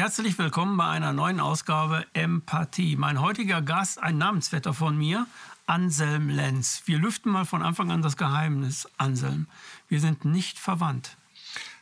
[0.00, 2.96] Herzlich willkommen bei einer neuen Ausgabe Empathie.
[2.96, 5.26] Mein heutiger Gast, ein Namensvetter von mir,
[5.66, 6.80] Anselm Lenz.
[6.86, 9.46] Wir lüften mal von Anfang an das Geheimnis, Anselm.
[9.88, 11.18] Wir sind nicht verwandt.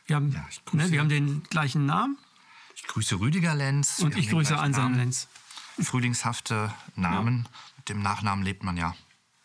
[0.05, 2.17] Wir haben, ja, ne, wir haben den gleichen Namen.
[2.75, 3.99] Ich grüße Rüdiger Lenz.
[3.99, 5.29] Und ich grüße Anselm Lenz.
[5.79, 7.45] Frühlingshafte Namen.
[7.45, 7.59] Ja.
[7.77, 8.95] Mit dem Nachnamen lebt man ja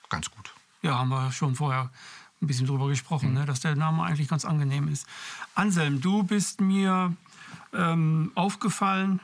[0.09, 0.53] ganz gut.
[0.83, 1.93] Ja, haben wir schon vorher
[2.43, 3.35] ein bisschen drüber gesprochen, mhm.
[3.35, 5.07] ne, dass der Name eigentlich ganz angenehm ist.
[5.55, 7.15] Anselm, du bist mir
[7.73, 9.21] ähm, aufgefallen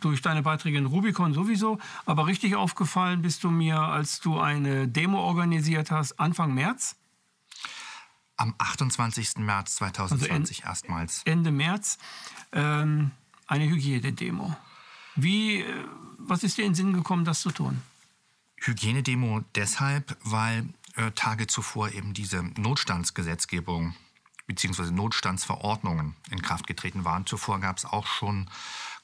[0.00, 4.88] durch deine Beiträge in Rubicon sowieso, aber richtig aufgefallen bist du mir, als du eine
[4.88, 6.96] Demo organisiert hast, Anfang März.
[8.36, 9.38] Am 28.
[9.38, 11.22] März 2020 also erstmals.
[11.24, 11.98] Ende März.
[12.52, 13.10] Ähm,
[13.48, 14.56] eine Hygienedemo.
[15.16, 15.84] Wie, äh,
[16.18, 17.82] was ist dir in den Sinn gekommen, das zu tun?
[18.60, 23.94] Hygienedemo deshalb, weil äh, Tage zuvor eben diese Notstandsgesetzgebung
[24.48, 24.90] bzw.
[24.90, 27.26] Notstandsverordnungen in Kraft getreten waren.
[27.26, 28.50] Zuvor gab es auch schon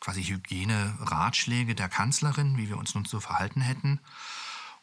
[0.01, 4.01] quasi Hygieneratschläge der Kanzlerin, wie wir uns nun zu verhalten hätten.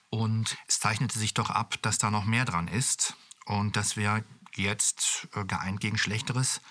[0.09, 4.23] Und es zeichnete sich doch ab, dass da noch mehr dran ist und dass wir
[4.56, 6.62] jetzt äh, geeint gegen Schlechteres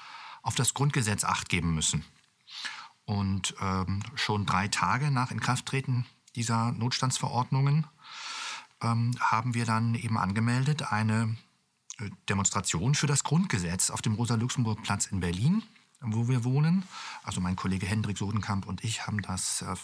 [0.43, 2.05] auf das Grundgesetz acht geben müssen.
[3.05, 7.87] Und ähm, schon drei Tage nach Inkrafttreten dieser Notstandsverordnungen
[8.83, 11.37] ähm, haben wir dann eben angemeldet eine
[12.29, 15.63] Demonstration für das Grundgesetz auf dem Rosa-Luxemburg-Platz in Berlin,
[16.01, 16.85] wo wir wohnen.
[17.23, 19.75] Also mein Kollege Hendrik Sodenkamp und ich haben das äh,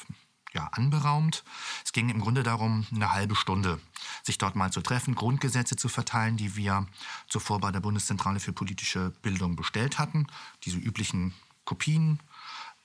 [0.55, 1.45] ja, anberaumt.
[1.85, 3.81] Es ging im Grunde darum, eine halbe Stunde
[4.23, 6.87] sich dort mal zu treffen, Grundgesetze zu verteilen, die wir
[7.29, 10.27] zuvor bei der Bundeszentrale für politische Bildung bestellt hatten.
[10.65, 12.21] Diese üblichen Kopien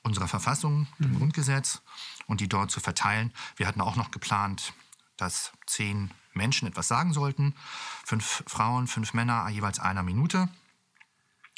[0.04, 1.18] unserer Verfassung, dem mhm.
[1.20, 1.82] Grundgesetz,
[2.28, 3.32] und die dort zu verteilen.
[3.56, 4.74] Wir hatten auch noch geplant,
[5.18, 7.56] dass zehn Menschen etwas sagen sollten.
[8.06, 10.50] Fünf Frauen, fünf Männer, jeweils einer Minute.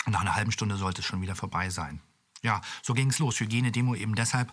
[0.06, 2.02] Und nach einer halben Stunde sollte es schon wieder vorbei sein.
[2.44, 3.39] Ja, so ging es los.
[3.39, 4.52] Hygienedemo eben deshalb,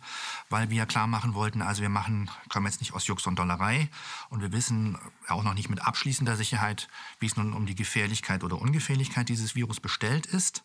[0.49, 3.89] weil wir klar machen wollten, also wir machen, kommen jetzt nicht aus Jux und Dollerei
[4.29, 6.89] und wir wissen auch noch nicht mit abschließender Sicherheit,
[7.19, 10.63] wie es nun um die Gefährlichkeit oder Ungefährlichkeit dieses Virus bestellt ist.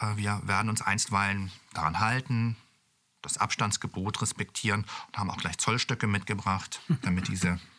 [0.00, 2.56] Äh, wir werden uns einstweilen daran halten,
[3.20, 7.60] das Abstandsgebot respektieren und haben auch gleich Zollstöcke mitgebracht, damit diese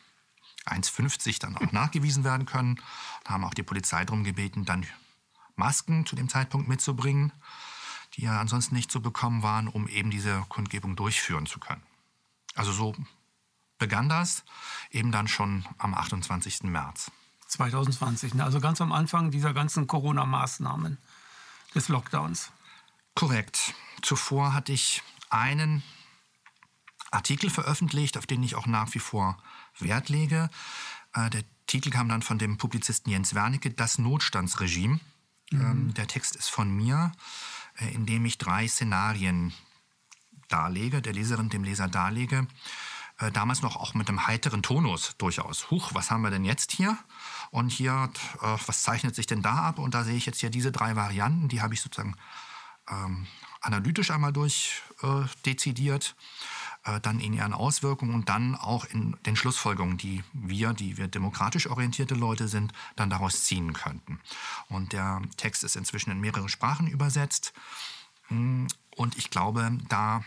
[0.66, 2.80] 1,50 dann auch nachgewiesen werden können.
[3.24, 4.86] Und haben auch die Polizei darum gebeten, dann
[5.56, 7.32] Masken zu dem Zeitpunkt mitzubringen,
[8.16, 11.84] die ja ansonsten nicht zu bekommen waren, um eben diese Kundgebung durchführen zu können.
[12.56, 12.96] Also so
[13.78, 14.44] begann das
[14.92, 16.64] eben dann schon am 28.
[16.64, 17.12] März.
[17.48, 18.44] 2020, ne?
[18.44, 20.98] also ganz am Anfang dieser ganzen Corona-Maßnahmen
[21.74, 22.52] des Lockdowns.
[23.16, 23.74] Korrekt.
[24.02, 25.84] Zuvor hatte ich einen
[27.12, 29.42] Artikel veröffentlicht, auf den ich auch nach wie vor
[29.82, 30.50] Wert lege.
[31.14, 35.00] Äh, der Titel kam dann von dem Publizisten Jens Wernicke, Das Notstandsregime.
[35.52, 35.62] Mhm.
[35.62, 37.12] Ähm, der Text ist von mir,
[37.80, 39.54] äh, in dem ich drei Szenarien
[40.48, 42.48] darlege, der Leserin, dem Leser darlege.
[43.20, 45.70] Äh, damals noch auch mit einem heiteren Tonus durchaus.
[45.70, 46.98] Huch, was haben wir denn jetzt hier?
[47.52, 48.12] Und hier,
[48.42, 49.80] was zeichnet sich denn da ab?
[49.80, 52.16] Und da sehe ich jetzt hier diese drei Varianten, die habe ich sozusagen
[52.90, 53.28] ähm,
[53.62, 56.16] analytisch einmal durchdezidiert.
[56.90, 61.08] Äh, dann in ihren Auswirkungen und dann auch in den Schlussfolgerungen, die wir, die wir
[61.08, 64.20] demokratisch orientierte Leute sind, dann daraus ziehen könnten.
[64.70, 67.54] Und der Text ist inzwischen in mehrere Sprachen übersetzt.
[68.30, 70.24] Mm, und ich glaube, da,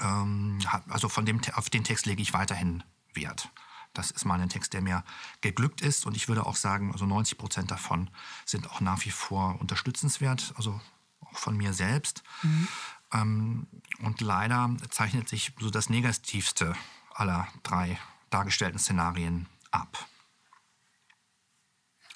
[0.00, 0.58] ähm,
[0.88, 2.82] also von dem, auf den Text lege ich weiterhin
[3.12, 3.50] Wert.
[3.92, 5.04] Das ist mal ein Text, der mir
[5.40, 6.06] geglückt ist.
[6.06, 8.08] Und ich würde auch sagen, also 90 Prozent davon
[8.46, 10.80] sind auch nach wie vor unterstützenswert, also
[11.20, 12.22] auch von mir selbst.
[12.42, 12.68] Mhm.
[13.12, 13.66] Ähm,
[14.02, 16.74] und leider zeichnet sich so das negativste
[17.14, 17.98] aller drei
[18.30, 20.06] dargestellten Szenarien ab.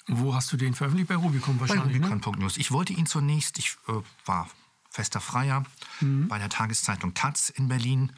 [0.07, 1.09] Wo hast du den veröffentlicht?
[1.09, 2.01] Bei Rubicon wahrscheinlich.
[2.01, 2.55] Bei Rubicon.news.
[2.55, 2.61] Ne?
[2.61, 3.93] Ich wollte ihn zunächst, ich äh,
[4.25, 4.49] war
[4.89, 5.63] fester Freier
[5.99, 6.27] mhm.
[6.27, 8.13] bei der Tageszeitung Taz in Berlin,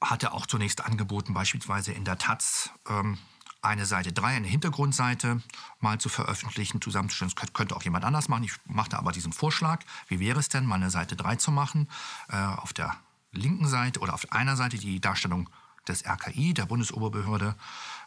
[0.00, 3.18] hatte auch zunächst angeboten, beispielsweise in der Taz ähm,
[3.64, 5.42] eine Seite 3, eine Hintergrundseite
[5.80, 7.32] mal zu veröffentlichen, zusammenzustellen.
[7.34, 8.44] Das könnte auch jemand anders machen.
[8.44, 9.80] Ich machte aber diesen Vorschlag.
[10.08, 11.88] Wie wäre es denn, mal eine Seite 3 zu machen?
[12.28, 12.96] Äh, auf der
[13.32, 15.48] linken Seite oder auf einer Seite die Darstellung
[15.88, 17.54] des RKI, der Bundesoberbehörde,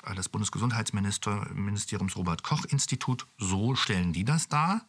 [0.03, 3.27] äh, des Bundesgesundheitsministeriums Robert Koch Institut.
[3.37, 4.81] So stellen die das dar.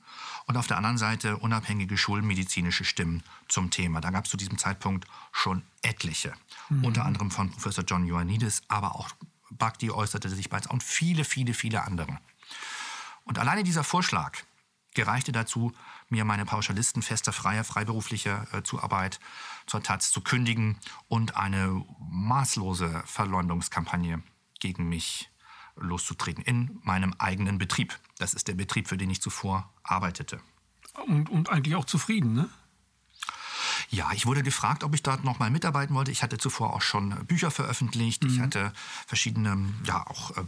[0.46, 4.00] Und auf der anderen Seite unabhängige schulmedizinische Stimmen zum Thema.
[4.00, 6.32] Da gab es zu diesem Zeitpunkt schon etliche.
[6.68, 6.84] Mhm.
[6.84, 9.10] Unter anderem von Professor John Ioannidis, aber auch
[9.50, 12.18] Bhakti äußerte sich bereits und viele, viele, viele andere.
[13.24, 14.38] Und alleine dieser Vorschlag
[14.94, 15.72] gereichte dazu,
[16.08, 19.20] mir meine pauschalistenfeste freie freiberufliche äh, Zuarbeit
[19.66, 20.78] zur Taz zu kündigen
[21.08, 24.22] und eine maßlose Verleumdungskampagne
[24.60, 25.30] gegen mich
[25.76, 27.98] loszutreten in meinem eigenen Betrieb.
[28.18, 30.40] Das ist der Betrieb, für den ich zuvor arbeitete.
[31.06, 32.48] Und, und eigentlich auch zufrieden, ne?
[33.90, 36.10] Ja, ich wurde gefragt, ob ich dort nochmal mitarbeiten wollte.
[36.10, 38.22] Ich hatte zuvor auch schon Bücher veröffentlicht.
[38.22, 38.30] Mhm.
[38.30, 38.72] Ich hatte
[39.06, 40.44] verschiedene, ja, auch äh,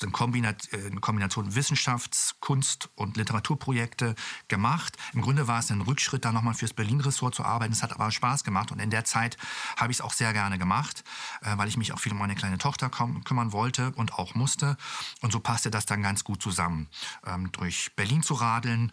[0.00, 4.14] in Kombination Wissenschafts-, Kunst- und Literaturprojekte
[4.48, 4.96] gemacht.
[5.12, 7.72] Im Grunde war es ein Rückschritt, da nochmal fürs Berlin-Ressort zu arbeiten.
[7.72, 9.36] Es hat aber Spaß gemacht und in der Zeit
[9.76, 11.04] habe ich es auch sehr gerne gemacht,
[11.42, 14.76] äh, weil ich mich auch viel um meine kleine Tochter kümmern wollte und auch musste.
[15.20, 16.88] Und so passte das dann ganz gut zusammen,
[17.26, 18.92] ähm, durch Berlin zu radeln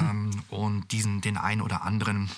[0.00, 2.30] ähm, und diesen den einen oder anderen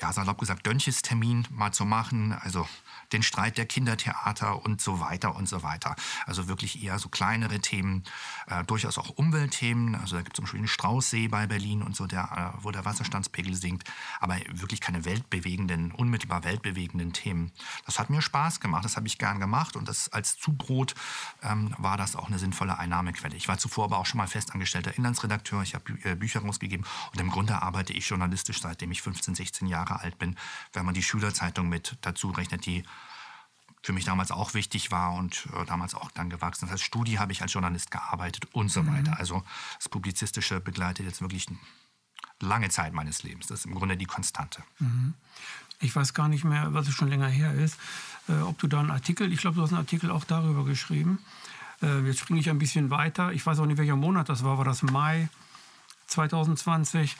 [0.00, 2.32] ja, salopp gesagt, Dönches-Termin mal zu machen.
[2.32, 2.66] Also
[3.12, 5.96] den Streit der Kindertheater und so weiter und so weiter.
[6.26, 8.04] Also wirklich eher so kleinere Themen,
[8.46, 9.94] äh, durchaus auch Umweltthemen.
[9.94, 12.70] Also da gibt es zum Beispiel den Straußsee bei Berlin und so, der, äh, wo
[12.70, 13.88] der Wasserstandspegel sinkt.
[14.20, 17.52] Aber wirklich keine weltbewegenden, unmittelbar weltbewegenden Themen.
[17.84, 20.94] Das hat mir Spaß gemacht, das habe ich gern gemacht und das als Zubrot
[21.42, 23.36] ähm, war das auch eine sinnvolle Einnahmequelle.
[23.36, 25.62] Ich war zuvor aber auch schon mal festangestellter Inlandsredakteur.
[25.62, 29.34] Ich habe Bü äh, Bücher rausgegeben und im Grunde arbeite ich journalistisch, seitdem ich 15,
[29.34, 30.36] 16 Jahre alt bin.
[30.72, 32.84] Wenn man die Schülerzeitung mit dazu rechnet, die
[33.86, 36.72] für mich damals auch wichtig war und äh, damals auch dann gewachsen ist.
[36.72, 38.88] Als Studie habe ich als Journalist gearbeitet und so mhm.
[38.88, 39.16] weiter.
[39.16, 39.44] Also
[39.78, 41.58] das Publizistische begleitet jetzt wirklich eine
[42.40, 43.46] lange Zeit meines Lebens.
[43.46, 44.64] Das ist im Grunde die Konstante.
[44.80, 45.14] Mhm.
[45.78, 47.78] Ich weiß gar nicht mehr, was es schon länger her ist,
[48.28, 51.20] äh, ob du da einen Artikel, ich glaube, du hast einen Artikel auch darüber geschrieben.
[51.80, 53.30] Äh, jetzt springe ich ein bisschen weiter.
[53.30, 54.58] Ich weiß auch nicht, welcher Monat das war.
[54.58, 55.28] War das Mai
[56.06, 57.16] 2020?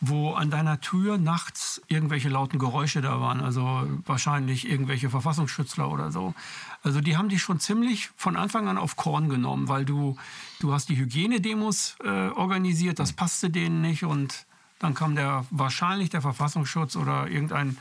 [0.00, 3.40] wo an deiner Tür nachts irgendwelche lauten Geräusche da waren.
[3.40, 6.34] Also wahrscheinlich irgendwelche Verfassungsschützler oder so.
[6.82, 10.16] Also die haben dich schon ziemlich von Anfang an auf Korn genommen, weil du,
[10.58, 14.46] du hast die Hygienedemos äh, organisiert, das passte denen nicht und
[14.78, 17.76] dann kam der wahrscheinlich der Verfassungsschutz oder irgendein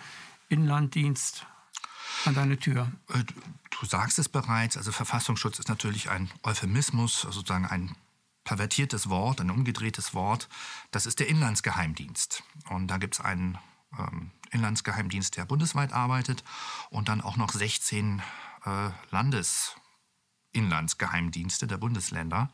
[0.50, 1.46] Inlanddienst
[2.26, 2.92] an deine Tür.
[3.14, 3.24] Äh,
[3.80, 7.96] du sagst es bereits, also Verfassungsschutz ist natürlich ein Euphemismus, sozusagen ein
[8.50, 10.50] pervertiertes Wort, ein umgedrehtes Wort.
[10.90, 12.42] Das ist der Inlandsgeheimdienst.
[12.72, 13.60] Und da gibt es einen
[14.00, 16.44] ähm, Inlandsgeheimdienst, der bundesweit arbeitet
[16.90, 18.24] und dann auch noch 16
[18.66, 22.50] äh, Landesinlandsgeheimdienste der Bundesländer.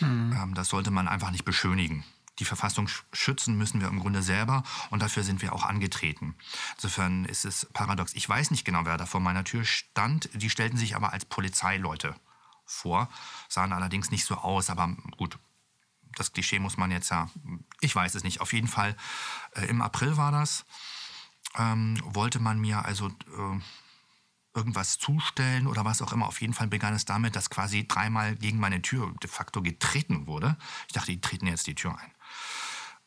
[0.00, 0.32] Mhm.
[0.32, 2.02] Ähm, das sollte man einfach nicht beschönigen.
[2.38, 6.34] Die Verfassung schützen müssen wir im Grunde selber und dafür sind wir auch angetreten.
[6.76, 8.14] Insofern ist es paradox.
[8.14, 10.30] Ich weiß nicht genau, wer da vor meiner Tür stand.
[10.32, 12.16] Die stellten sich aber als Polizeileute
[12.66, 13.08] vor,
[13.48, 15.38] sahen allerdings nicht so aus, aber gut,
[16.16, 17.30] das Klischee muss man jetzt ja,
[17.80, 18.96] ich weiß es nicht, auf jeden Fall
[19.54, 20.64] äh, im April war das,
[21.56, 23.60] ähm, wollte man mir also äh,
[24.54, 26.26] irgendwas zustellen oder was auch immer.
[26.26, 30.26] Auf jeden Fall begann es damit, dass quasi dreimal gegen meine Tür de facto getreten
[30.26, 30.56] wurde.
[30.86, 32.10] Ich dachte, die treten jetzt die Tür ein.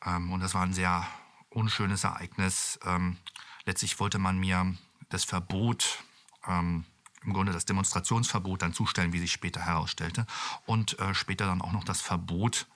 [0.06, 1.06] Ähm, und das war ein sehr
[1.50, 2.80] unschönes Ereignis.
[2.86, 3.18] Ähm,
[3.66, 4.76] letztlich wollte man mir
[5.10, 6.04] das Verbot
[6.48, 6.86] ähm,
[7.26, 10.26] im Grunde das Demonstrationsverbot dann zustellen, wie sich später herausstellte.
[10.66, 12.68] Und äh, später dann auch noch das Verbot,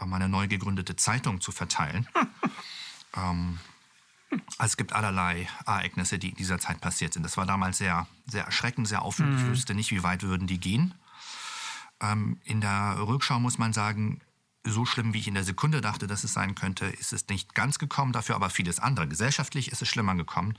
[0.00, 2.08] äh, meine neu gegründete Zeitung zu verteilen.
[3.16, 3.58] ähm,
[4.30, 7.22] also es gibt allerlei Ereignisse, die in dieser Zeit passiert sind.
[7.22, 9.38] Das war damals sehr, sehr erschreckend, sehr aufwendig.
[9.38, 9.44] Mhm.
[9.44, 10.94] Ich wüsste nicht, wie weit würden die gehen.
[12.00, 14.20] Ähm, in der Rückschau muss man sagen,
[14.64, 17.54] so schlimm, wie ich in der Sekunde dachte, dass es sein könnte, ist es nicht
[17.54, 18.12] ganz gekommen.
[18.12, 19.08] Dafür aber vieles andere.
[19.08, 20.58] Gesellschaftlich ist es schlimmer gekommen.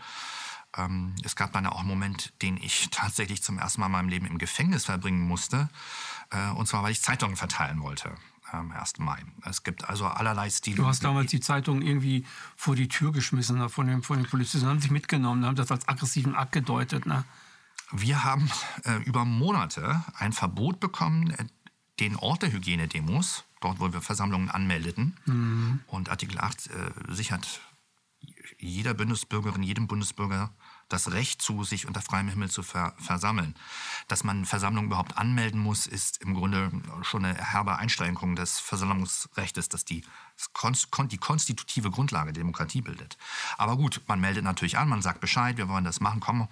[0.78, 4.10] Ähm, es gab dann auch einen Moment, den ich tatsächlich zum ersten Mal in meinem
[4.10, 5.70] Leben im Gefängnis verbringen musste.
[6.32, 8.16] Äh, und zwar, weil ich Zeitungen verteilen wollte
[8.52, 9.00] am 1.
[9.00, 9.24] Mai.
[9.46, 10.78] Es gibt also allerlei Stile.
[10.78, 14.68] Du hast damals die Zeitung irgendwie vor die Tür geschmissen von den, von den Polizisten,
[14.68, 17.06] haben sich mitgenommen, haben das als aggressiven Akt gedeutet.
[17.06, 17.24] Ne?
[17.92, 18.50] Wir haben
[18.86, 21.46] äh, über Monate ein Verbot bekommen, äh,
[22.00, 25.18] den Ort der Hygienedemos, dort wo wir Versammlungen anmeldeten.
[25.26, 25.80] Mhm.
[25.88, 27.62] Und Artikel 8 äh, sichert
[28.58, 30.52] jeder Bundesbürgerin, jedem Bundesbürger
[30.90, 33.56] das Recht zu, sich unter freiem Himmel zu ver versammeln.
[34.08, 36.72] Dass man Versammlungen überhaupt anmelden muss, ist im Grunde
[37.04, 43.18] schon eine herbe Einschränkung des Versammlungsrechts, das die, die konstitutive Grundlage der Demokratie bildet.
[43.58, 46.48] Aber gut, man meldet natürlich an, man sagt Bescheid, wir wollen das machen, komm,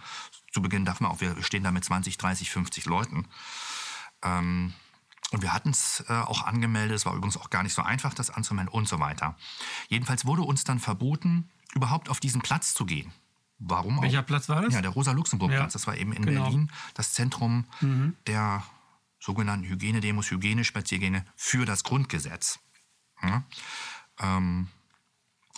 [0.52, 3.28] zu Beginn darf man auch, wir stehen da mit 20, 30, 50 Leuten.
[4.22, 4.74] Ähm,
[5.32, 8.14] und wir hatten es äh, auch angemeldet, es war übrigens auch gar nicht so einfach,
[8.14, 9.36] das anzumelden und so weiter.
[9.90, 13.14] Jedenfalls wurde uns dann verboten, überhaupt auf diesen Platz zu gehen.
[13.60, 14.26] Warum Welcher auch?
[14.26, 14.74] Platz war das?
[14.74, 15.74] Ja, der Rosa-Luxemburg-Platz.
[15.74, 15.80] Ja.
[15.80, 16.44] Das war eben in genau.
[16.44, 18.16] Berlin das Zentrum mhm.
[18.28, 18.64] der
[19.20, 22.60] sogenannten Hygienedemos, Hygienespaziergänge für das Grundgesetz.
[23.24, 23.44] Ja?
[24.20, 24.68] Ähm,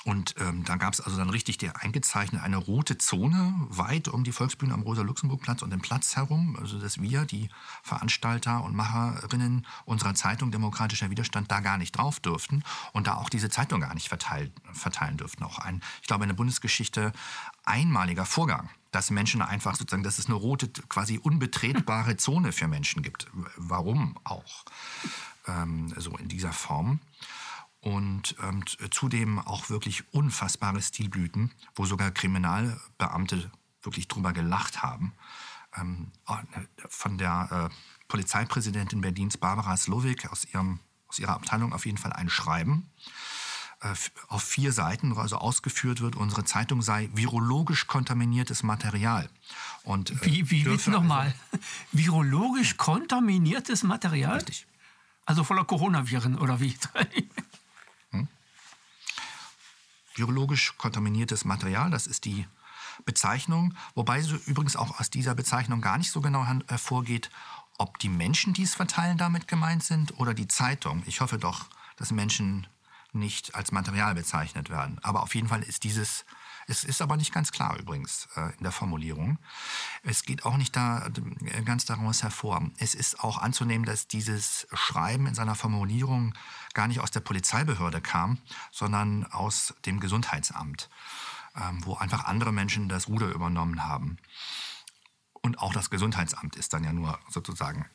[0.05, 4.23] und ähm, da gab es also dann richtig die eingezeichnet eine rote Zone weit um
[4.23, 7.49] die Volksbühne am Rosa-Luxemburg-Platz und den Platz herum, also dass wir, die
[7.83, 12.63] Veranstalter und Macherinnen unserer Zeitung Demokratischer Widerstand, da gar nicht drauf dürften
[12.93, 15.43] und da auch diese Zeitung gar nicht verteilen, verteilen dürften.
[15.43, 17.11] Auch ein, ich glaube, in der Bundesgeschichte
[17.65, 23.03] einmaliger Vorgang, dass Menschen einfach sozusagen, dass es eine rote, quasi unbetretbare Zone für Menschen
[23.03, 23.27] gibt.
[23.57, 24.65] Warum auch?
[25.47, 26.99] Ähm, so in dieser Form.
[27.81, 35.13] Und ähm, zudem auch wirklich unfassbare Stilblüten, wo sogar Kriminalbeamte wirklich drüber gelacht haben.
[35.77, 37.75] Ähm, ne, von der äh,
[38.07, 42.89] Polizeipräsidentin Berlins Barbara Slowik aus, ihrem, aus ihrer Abteilung auf jeden Fall ein Schreiben
[43.81, 43.93] äh,
[44.27, 49.29] auf vier Seiten, also ausgeführt wird, unsere Zeitung sei virologisch kontaminiertes Material.
[49.83, 51.33] Und, äh, wie wie bitte nochmal?
[51.51, 54.35] Also, virologisch kontaminiertes Material?
[54.35, 54.67] Richtig.
[55.25, 56.75] Also voller Coronaviren oder wie?
[60.19, 62.45] Virologisch kontaminiertes Material, das ist die
[63.05, 67.29] Bezeichnung, wobei so übrigens auch aus dieser Bezeichnung gar nicht so genau hervorgeht,
[67.77, 71.01] ob die Menschen, die es verteilen, damit gemeint sind oder die Zeitung.
[71.05, 72.67] Ich hoffe doch, dass Menschen
[73.13, 74.99] nicht als Material bezeichnet werden.
[75.01, 76.25] Aber auf jeden Fall ist dieses,
[76.69, 79.39] es ist aber nicht ganz klar übrigens äh, in der Formulierung.
[80.03, 82.61] Es geht auch nicht da äh, ganz daraus hervor.
[82.77, 86.33] Es ist auch anzunehmen, dass dieses Schreiben in seiner Formulierung
[86.73, 88.37] gar nicht aus der Polizeibehörde kam,
[88.71, 90.89] sondern aus dem Gesundheitsamt,
[91.55, 94.17] ähm, wo einfach andere Menschen das Ruder übernommen haben.
[95.41, 97.85] Und auch das Gesundheitsamt ist dann ja nur sozusagen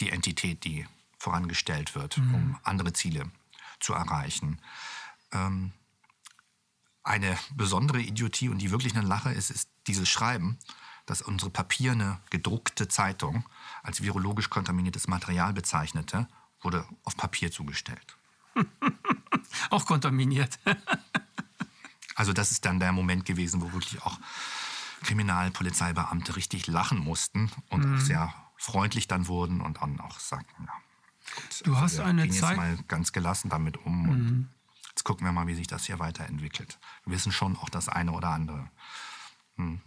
[0.00, 0.86] die Entität, die
[1.18, 2.34] vorangestellt wird, mhm.
[2.34, 3.30] um andere Ziele
[3.78, 4.60] zu erreichen.
[5.32, 5.72] Ähm,
[7.04, 10.58] eine besondere Idiotie und die wirklich eine Lache ist, ist dieses Schreiben,
[11.06, 13.44] dass unsere papierne, gedruckte Zeitung
[13.82, 16.28] als virologisch kontaminiertes Material bezeichnete,
[16.60, 18.16] wurde auf Papier zugestellt.
[19.70, 20.58] auch kontaminiert.
[22.14, 24.18] also das ist dann der Moment gewesen, wo wirklich auch
[25.02, 27.96] Kriminalpolizeibeamte richtig lachen mussten und mhm.
[27.96, 30.72] auch sehr freundlich dann wurden und dann auch sagten, ja,
[31.34, 32.50] Gut, du also hast eine Zeit.
[32.50, 34.02] jetzt mal ganz gelassen damit um.
[34.06, 34.48] Mhm.
[34.92, 36.78] Jetzt gucken wir mal, wie sich das hier weiterentwickelt.
[37.04, 38.68] Wir wissen schon auch das eine oder andere.
[39.56, 39.80] Hm.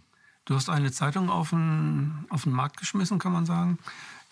[0.44, 3.78] Du hast eine Zeitung auf den, auf den Markt geschmissen, kann man sagen,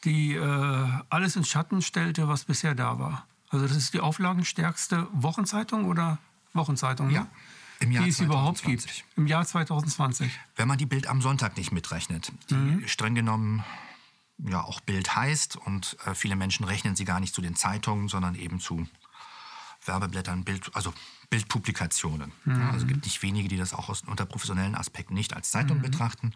[0.05, 3.27] die äh, alles in Schatten stellte, was bisher da war.
[3.49, 6.19] Also das ist die auflagenstärkste Wochenzeitung oder
[6.53, 7.09] Wochenzeitung?
[7.09, 7.15] Ne?
[7.15, 7.27] Ja.
[7.81, 8.25] Im Jahr die es 2020.
[8.27, 9.05] überhaupt gibt.
[9.17, 10.31] Im Jahr 2020.
[10.57, 12.89] Wenn man die Bild am Sonntag nicht mitrechnet, die mhm.
[12.89, 13.65] streng genommen
[14.39, 18.09] ja auch Bild heißt und äh, viele Menschen rechnen sie gar nicht zu den Zeitungen,
[18.09, 18.87] sondern eben zu
[19.85, 20.93] Werbeblättern, Bild, also
[21.31, 22.33] Bildpublikationen.
[22.45, 22.61] Mhm.
[22.61, 25.51] Ja, also es gibt nicht wenige, die das auch aus, unter professionellen Aspekten nicht als
[25.51, 25.83] Zeitung mhm.
[25.83, 26.33] betrachten.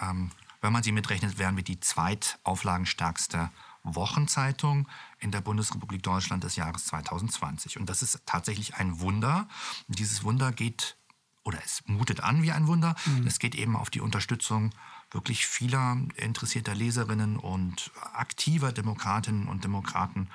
[0.00, 3.50] Ähm, wenn man sie mitrechnet, wären wir die zweitauflagenstärkste
[3.82, 4.88] Wochenzeitung
[5.18, 7.78] in der Bundesrepublik Deutschland des Jahres 2020.
[7.78, 9.46] Und das ist tatsächlich ein Wunder.
[9.88, 10.96] Und dieses Wunder geht,
[11.42, 13.26] oder es mutet an wie ein Wunder, mhm.
[13.26, 14.70] es geht eben auf die Unterstützung
[15.10, 20.28] wirklich vieler interessierter Leserinnen und aktiver Demokratinnen und Demokraten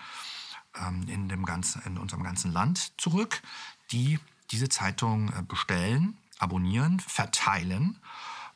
[1.07, 3.41] in, dem ganzen, in unserem ganzen Land zurück,
[3.91, 4.19] die
[4.51, 7.83] diese Zeitung äh, bestellen, abonnieren, verteilen.
[7.83, 7.99] ähm,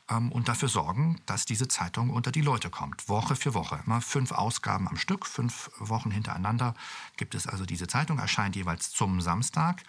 [0.08, 3.80] und dafür sorgen, dass diese Zeitung unter die Leute kommt, Woche für Woche.
[3.86, 6.74] Immer fünf Ausgaben am Stück, fünf Wochen hintereinander
[7.16, 9.82] gibt es also diese Zeitung, erscheint jeweils zum Samstag.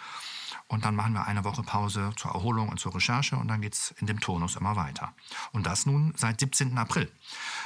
[0.67, 3.73] Und dann machen wir eine Woche Pause zur Erholung und zur Recherche und dann geht
[3.73, 5.13] es in dem Turnus immer weiter.
[5.51, 6.77] Und das nun seit 17.
[6.77, 7.11] April.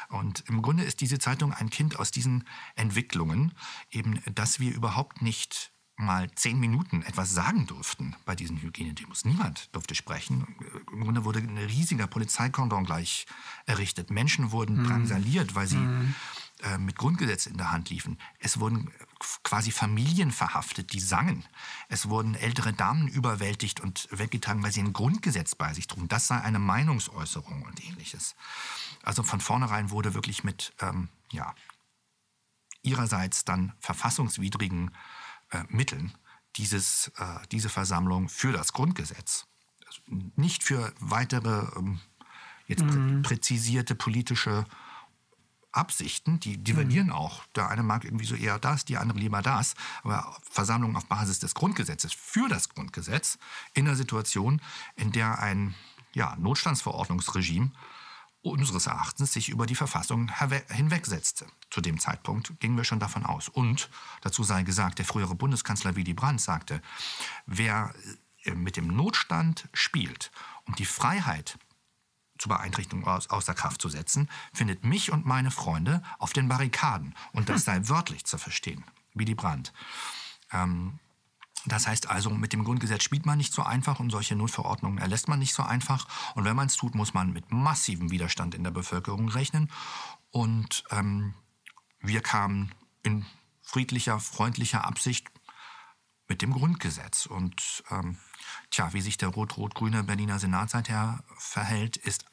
[0.10, 3.53] Und im Grunde ist diese Zeitung ein Kind aus diesen Entwicklungen,
[3.91, 9.25] eben, dass wir überhaupt nicht mal zehn Minuten etwas sagen durften bei diesen Hygienedemos.
[9.25, 10.56] Niemand durfte sprechen.
[10.91, 13.27] Im Grunde wurde ein riesiger Polizeikordon gleich
[13.65, 14.10] errichtet.
[14.10, 14.88] Menschen wurden mhm.
[14.88, 16.15] drangsaliert, weil sie mhm.
[16.63, 18.18] äh, mit Grundgesetz in der Hand liefen.
[18.39, 18.89] Es wurden
[19.44, 21.46] quasi Familien verhaftet, die sangen.
[21.89, 26.08] Es wurden ältere Damen überwältigt und weggetragen, weil sie ein Grundgesetz bei sich trugen.
[26.08, 28.36] Das sei eine Meinungsäußerung und ähnliches.
[29.03, 31.53] Also von vornherein wurde wirklich mit ähm, ja,
[32.84, 34.91] ihrerseits dann verfassungswidrigen
[35.51, 36.13] äh, Mitteln
[36.56, 39.46] dieses, äh, diese Versammlung für das Grundgesetz,
[39.86, 40.01] also
[40.36, 42.00] nicht für weitere ähm,
[42.68, 43.22] jetzt mhm.
[43.22, 44.65] präzisierte politische
[45.72, 47.13] Absichten, die divergieren mhm.
[47.13, 47.46] auch.
[47.56, 49.75] Der eine mag irgendwie so eher das, die andere lieber das.
[50.03, 53.38] Aber Versammlung auf Basis des Grundgesetzes für das Grundgesetz
[53.74, 54.62] in einer Situation,
[54.96, 55.75] in der ein
[56.13, 57.72] ja, Notstandsverordnungsregime
[58.41, 60.31] unseres Erachtens sich über die Verfassung
[60.69, 61.46] hinwegsetzte.
[61.69, 63.50] Zu dem Zeitpunkt gingen wir schon davon aus.
[63.50, 63.89] Und
[64.22, 66.81] dazu sei gesagt, der frühere Bundeskanzler Willy Brandt sagte,
[67.46, 67.93] wer
[68.43, 70.31] äh, mit dem Notstand spielt,
[70.65, 71.60] um die Freiheit
[72.38, 77.15] zu Beeinträchtigungen aus, außer Kraft zu setzen, findet mich und meine Freunde auf den Barrikaden.
[77.34, 78.86] Und das sei wörtlich zu verstehen.
[79.13, 79.74] Willy Brandt.
[80.51, 81.00] Ähm,
[81.66, 85.28] das heißt also, mit dem Grundgesetz spielt man nicht so einfach und solche Notverordnungen erlässt
[85.28, 86.08] man nicht so einfach.
[86.36, 89.70] Und wenn man es tut, muss man mit massivem Widerstand in der Bevölkerung rechnen.
[90.32, 91.34] Und ähm,
[92.00, 92.74] wir kamen
[93.04, 93.25] in
[93.62, 95.28] friedlicher, freundlicher Absicht
[96.28, 97.25] mit dem Grundgesetz.
[97.25, 98.18] Und ähm,
[98.72, 102.25] tja, wie sich der rot-rot-grüne Berliner Senat seither verhält, ist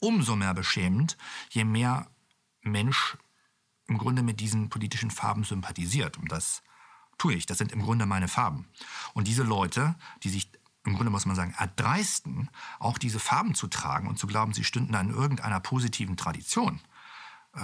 [0.00, 1.16] umso mehr beschämend,
[1.50, 2.10] je mehr
[2.62, 3.16] Mensch
[3.86, 6.62] im Grunde mit diesen politischen Farben sympathisiert, um das
[7.20, 7.46] tue ich.
[7.46, 8.66] Das sind im Grunde meine Farben.
[9.14, 10.50] Und diese Leute, die sich
[10.84, 12.48] im Grunde muss man sagen, erdreisten,
[12.78, 16.80] auch diese Farben zu tragen und zu glauben, sie stünden in irgendeiner positiven Tradition,
[17.54, 17.60] äh,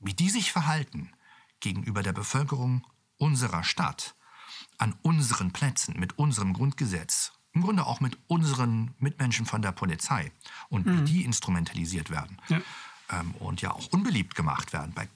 [0.00, 1.12] wie die sich verhalten
[1.60, 4.14] gegenüber der Bevölkerung unserer Stadt,
[4.76, 10.30] an unseren Plätzen, mit unserem Grundgesetz, im Grunde auch mit unseren Mitmenschen von der Polizei
[10.68, 10.98] und mhm.
[10.98, 12.60] wie die instrumentalisiert werden ja.
[13.08, 15.08] Ähm, und ja auch unbeliebt gemacht werden bei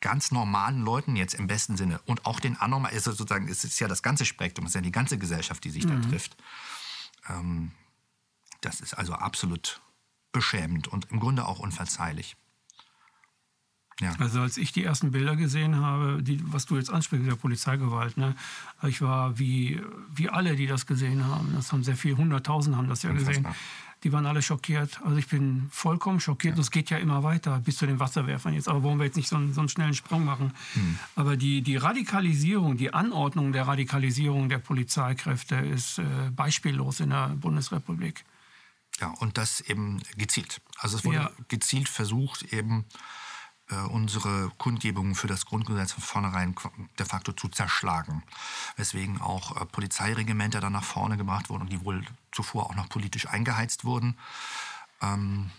[0.00, 3.80] ganz normalen Leuten jetzt im besten Sinne und auch den anormalen, ist sozusagen, es ist
[3.80, 6.02] ja das ganze Spektrum, es ist ja die ganze Gesellschaft, die sich mhm.
[6.02, 6.36] da trifft.
[7.28, 7.72] Ähm,
[8.60, 9.80] das ist also absolut
[10.32, 12.36] beschämend und im Grunde auch unverzeihlich.
[14.00, 14.12] Ja.
[14.18, 18.16] Also als ich die ersten Bilder gesehen habe, die, was du jetzt ansprichst, der Polizeigewalt,
[18.16, 18.36] ne,
[18.84, 19.82] ich war wie,
[20.14, 21.52] wie alle, die das gesehen haben.
[21.54, 23.34] Das haben sehr viele, hunderttausend haben das ja Unfassbar.
[23.34, 23.56] gesehen
[24.04, 25.00] die waren alle schockiert.
[25.02, 26.56] Also ich bin vollkommen schockiert.
[26.56, 26.60] Ja.
[26.60, 28.68] Es geht ja immer weiter bis zu den Wasserwerfern jetzt.
[28.68, 30.52] Aber wollen wir jetzt nicht so einen, so einen schnellen Sprung machen.
[30.74, 30.98] Hm.
[31.16, 37.28] Aber die, die Radikalisierung, die Anordnung der Radikalisierung der Polizeikräfte ist äh, beispiellos in der
[37.30, 38.24] Bundesrepublik.
[39.00, 40.60] Ja, und das eben gezielt.
[40.78, 41.30] Also es wurde ja.
[41.48, 42.84] gezielt versucht, eben
[43.70, 46.54] äh, unsere Kundgebungen für das Grundgesetz von vornherein
[46.98, 48.22] de facto zu zerschlagen.
[48.76, 52.02] Weswegen auch äh, Polizeiregimenter dann nach vorne gebracht wurden und die wohl
[52.38, 54.16] zuvor auch noch politisch eingeheizt wurden.
[55.02, 55.50] Ähm,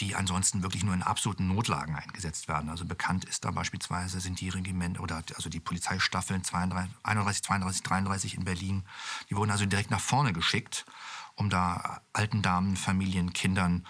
[0.00, 2.68] die ansonsten wirklich nur in absoluten Notlagen eingesetzt werden.
[2.68, 7.82] Also bekannt ist da beispielsweise sind die Regimenter oder also die Polizeistaffeln 32, 31, 32,
[7.82, 8.84] 33 in Berlin.
[9.30, 10.84] Die wurden also direkt nach vorne geschickt,
[11.36, 13.86] um da alten Damen, Familien, Kindern,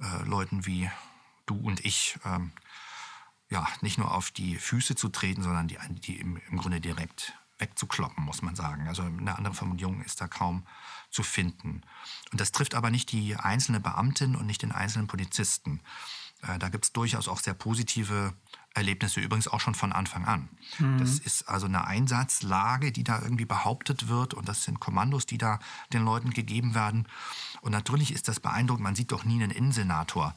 [0.00, 0.88] äh, Leuten wie
[1.46, 2.52] du und ich ähm,
[3.50, 7.34] ja, nicht nur auf die Füße zu treten, sondern die, die im, im Grunde direkt
[7.58, 8.88] wegzukloppen, muss man sagen.
[8.88, 10.64] Also eine andere Formulierung ist da kaum
[11.10, 11.82] zu finden.
[12.32, 15.80] Und das trifft aber nicht die einzelne Beamtin und nicht den einzelnen Polizisten.
[16.42, 18.34] Äh, da gibt es durchaus auch sehr positive
[18.74, 20.48] Erlebnisse, übrigens auch schon von Anfang an.
[20.78, 20.98] Mhm.
[20.98, 25.38] Das ist also eine Einsatzlage, die da irgendwie behauptet wird und das sind Kommandos, die
[25.38, 25.60] da
[25.92, 27.06] den Leuten gegeben werden.
[27.60, 28.82] Und natürlich ist das beeindruckend.
[28.82, 30.34] Man sieht doch nie einen Innensenator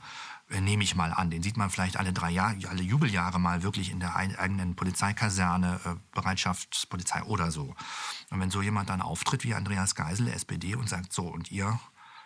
[0.49, 1.29] nehme ich mal an.
[1.29, 5.79] Den sieht man vielleicht alle drei Jahre, alle Jubeljahre mal wirklich in der eigenen Polizeikaserne,
[5.85, 7.75] äh, Bereitschaftspolizei oder so.
[8.29, 11.79] Und wenn so jemand dann auftritt wie Andreas Geisel, SPD, und sagt so, und ihr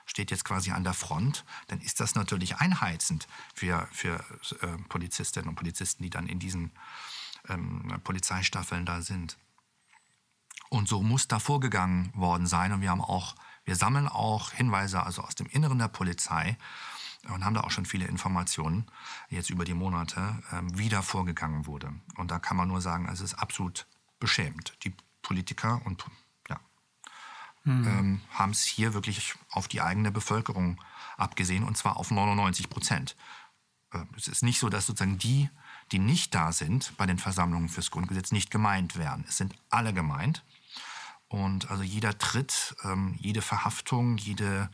[0.06, 4.24] steht jetzt quasi an der Front, dann ist das natürlich einheizend für, für
[4.62, 6.72] äh, Polizistinnen und Polizisten, die dann in diesen
[7.50, 9.38] ähm, Polizeistaffeln da sind.
[10.70, 12.72] Und so muss da vorgegangen worden sein.
[12.72, 16.58] Und wir haben auch, wir sammeln auch Hinweise also aus dem Inneren der Polizei,
[17.30, 18.90] und haben da auch schon viele Informationen
[19.30, 21.94] jetzt über die Monate, ähm, wie da vorgegangen wurde.
[22.18, 23.88] Und da kann man nur sagen, es ist absolut
[24.20, 24.78] beschämend.
[24.84, 26.04] Die Politiker und
[26.50, 26.60] ja,
[27.64, 27.88] mhm.
[27.88, 30.82] ähm, haben es hier wirklich auf die eigene Bevölkerung
[31.18, 33.16] abgesehen und zwar auf 99 Prozent.
[33.94, 35.50] Äh, es ist nicht so, dass sozusagen die,
[35.92, 39.26] die nicht da sind bei den Versammlungen fürs Grundgesetz, nicht gemeint werden.
[39.28, 40.44] Es sind alle gemeint.
[41.28, 44.70] Und also jeder Tritt, ähm, jede Verhaftung, jede,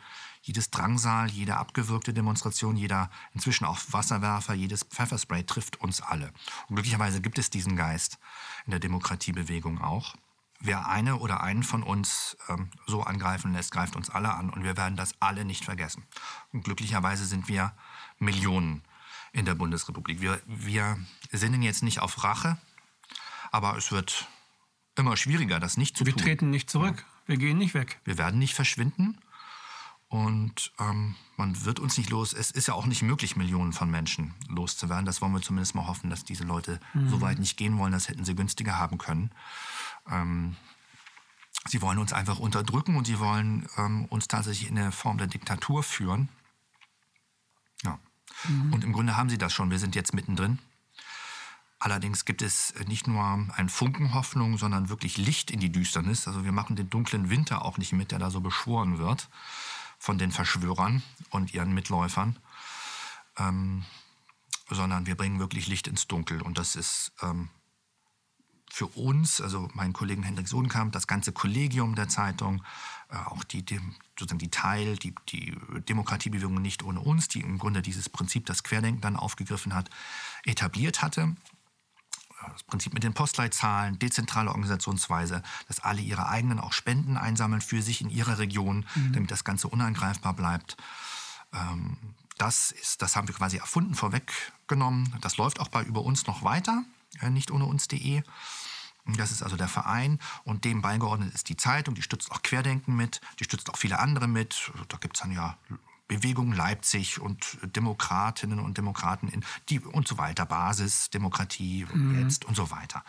[0.48, 6.32] jedes Drangsal, jede abgewürgte Demonstration, jeder inzwischen auch Wasserwerfer, jedes Pfefferspray trifft uns alle.
[6.70, 8.18] Und glücklicherweise gibt es diesen Geist
[8.66, 10.16] in der Demokratiebewegung auch.
[10.60, 14.64] Wer eine oder einen von uns ähm, so angreifen lässt, greift uns alle an und
[14.64, 16.04] wir werden das alle nicht vergessen.
[16.54, 17.74] Und glücklicherweise sind wir
[18.18, 18.84] Millionen
[19.34, 20.22] in der Bundesrepublik.
[20.22, 20.98] Wir, wir
[21.32, 22.58] sinnen jetzt nicht auf Rache,
[23.52, 24.28] aber es wird
[24.96, 26.22] immer schwieriger, das nicht zu wir tun.
[26.22, 27.06] Wir treten nicht zurück.
[27.06, 27.18] Ja.
[27.28, 28.00] Wir gehen nicht weg.
[28.06, 29.20] Wir werden nicht verschwinden.
[30.10, 32.32] Und ähm, man wird uns nicht los.
[32.32, 35.06] Es ist ja auch nicht möglich, Millionen von Menschen loszuwerden.
[35.06, 37.10] Das wollen wir zumindest mal hoffen, dass diese Leute mhm.
[37.10, 37.92] so weit nicht gehen wollen.
[37.92, 39.32] Das hätten sie günstiger haben können.
[40.10, 40.56] Ähm,
[41.68, 45.28] sie wollen uns einfach unterdrücken und sie wollen ähm, uns tatsächlich in eine Form der
[45.28, 46.30] Diktatur führen.
[47.84, 48.00] Ja.
[48.48, 48.74] Mhm.
[48.74, 49.72] Und im Grunde haben sie das schon.
[49.72, 50.60] Wir sind jetzt mittendrin.
[51.80, 56.30] Allerdings gibt es nicht nur einen Funken Hoffnung, sondern wirklich Licht in die Düsternis.
[56.30, 59.28] Also wir machen den dunklen Winter auch nicht mit, der da so beschworen wird
[59.98, 62.38] von den Verschwörern und ihren Mitläufern,
[63.38, 63.86] ähm,
[64.70, 66.42] sondern wir bringen wirklich Licht ins Dunkel.
[66.42, 67.50] Und das ist ähm,
[68.70, 72.64] für uns, also meinen Kollegen Hendrik Sohnkamp, das ganze Kollegium der Zeitung,
[73.10, 73.80] äh, auch die, die,
[74.20, 75.58] sozusagen die Teil, die, die
[75.90, 79.90] Demokratiebewegung nicht ohne uns, die im Grunde dieses Prinzip, das Querdenken dann aufgegriffen hat,
[80.44, 81.36] etabliert hatte
[82.54, 87.82] das Prinzip mit den Postleitzahlen, dezentrale Organisationsweise, dass alle ihre eigenen auch Spenden einsammeln für
[87.82, 89.14] sich in ihrer Region, mhm.
[89.14, 90.78] damit das Ganze unangreifbar bleibt.
[91.54, 91.98] Ähm,
[92.38, 95.16] das, ist, das haben wir quasi erfunden, vorweggenommen.
[95.22, 96.84] Das läuft auch bei über uns noch weiter,
[97.22, 98.24] äh, nicht ohne uns.de.
[99.16, 102.94] Das ist also der Verein und dem beigeordnet ist die Zeitung, die stützt auch Querdenken
[102.96, 104.70] mit, die stützt auch viele andere mit.
[104.90, 105.58] Da gibt es dann ja
[106.08, 112.22] Bewegung Leipzig und Demokratinnen und Demokraten in die und so weiter, Basis, Demokratie mhm.
[112.22, 113.04] jetzt und so weiter.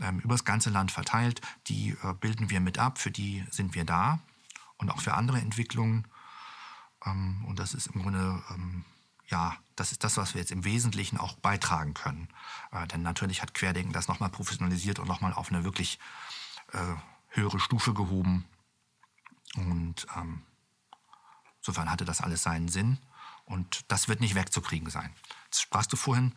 [0.00, 1.40] Ähm, über das ganze Land verteilt.
[1.66, 4.20] Die äh, bilden wir mit ab, für die sind wir da
[4.76, 6.06] und auch für andere Entwicklungen.
[7.04, 8.84] Ähm, und das ist im Grunde, ähm,
[9.26, 12.28] ja, das ist das, was wir jetzt im Wesentlichen auch beitragen können.
[12.72, 15.98] Äh, denn natürlich hat Querdenken das nochmal professionalisiert und nochmal auf eine wirklich
[16.72, 16.94] äh,
[17.28, 18.44] höhere Stufe gehoben.
[19.56, 20.42] Und ähm,
[21.60, 22.98] insofern hatte das alles seinen Sinn.
[23.44, 25.10] Und das wird nicht wegzukriegen sein.
[25.46, 26.34] Jetzt sprachst du vorhin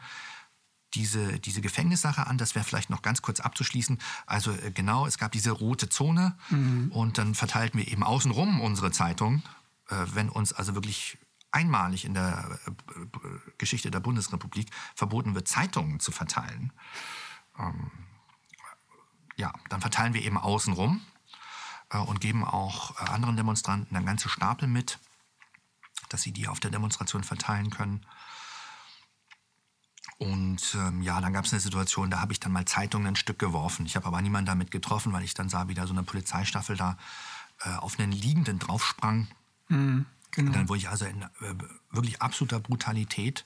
[0.94, 4.00] diese, diese Gefängnissache an, das wäre vielleicht noch ganz kurz abzuschließen.
[4.26, 6.92] Also äh, genau, es gab diese rote Zone mhm.
[6.92, 9.44] und dann verteilten wir eben außenrum unsere Zeitung,
[9.90, 11.18] äh, wenn uns also wirklich
[11.52, 12.72] einmalig in der äh,
[13.58, 16.72] Geschichte der Bundesrepublik verboten wird, Zeitungen zu verteilen.
[17.58, 17.92] Ähm,
[19.38, 21.02] ja, dann verteilen wir eben außenrum
[22.06, 25.00] und geben auch anderen Demonstranten eine ganze Stapel mit,
[26.13, 28.06] dass sie die auf der Demonstration verteilen können.
[30.17, 33.15] Und ähm, ja, dann gab es eine Situation, da habe ich dann mal Zeitungen ein
[33.15, 33.86] Stück geworfen.
[33.88, 36.78] Ich habe aber niemanden damit getroffen, weil ich dann sah, wie da so eine Polizeistaffel
[36.78, 36.97] da
[37.63, 39.28] äh, auf einen Liegenden draufsprang.
[39.69, 40.47] Mhm, genau.
[40.47, 41.56] Und dann wurde ich also in äh,
[41.89, 43.45] wirklich absoluter Brutalität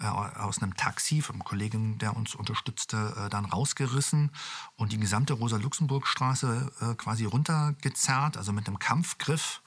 [0.00, 4.32] äh, aus einem Taxi vom Kollegen, der uns unterstützte, äh, dann rausgerissen
[4.76, 9.62] und die gesamte Rosa-Luxemburg-Straße äh, quasi runtergezerrt, also mit einem Kampfgriff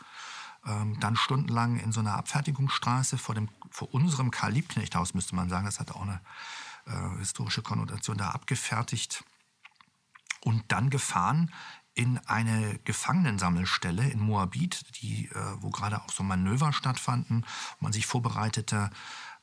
[0.65, 5.65] ähm, dann stundenlang in so einer Abfertigungsstraße vor, dem, vor unserem Karl-Liebknecht-Haus, müsste man sagen,
[5.65, 6.21] das hat auch eine
[6.85, 9.23] äh, historische Konnotation, da abgefertigt
[10.41, 11.51] und dann gefahren
[11.93, 17.45] in eine Gefangenensammelstelle in Moabit, die, äh, wo gerade auch so Manöver stattfanden,
[17.79, 18.89] wo man sich vorbereitete,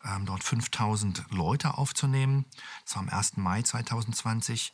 [0.04, 2.44] ähm, dort 5000 Leute aufzunehmen.
[2.84, 3.38] Das war am 1.
[3.38, 4.72] Mai 2020.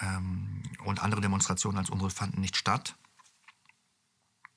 [0.00, 2.96] Ähm, und andere Demonstrationen als unsere fanden nicht statt.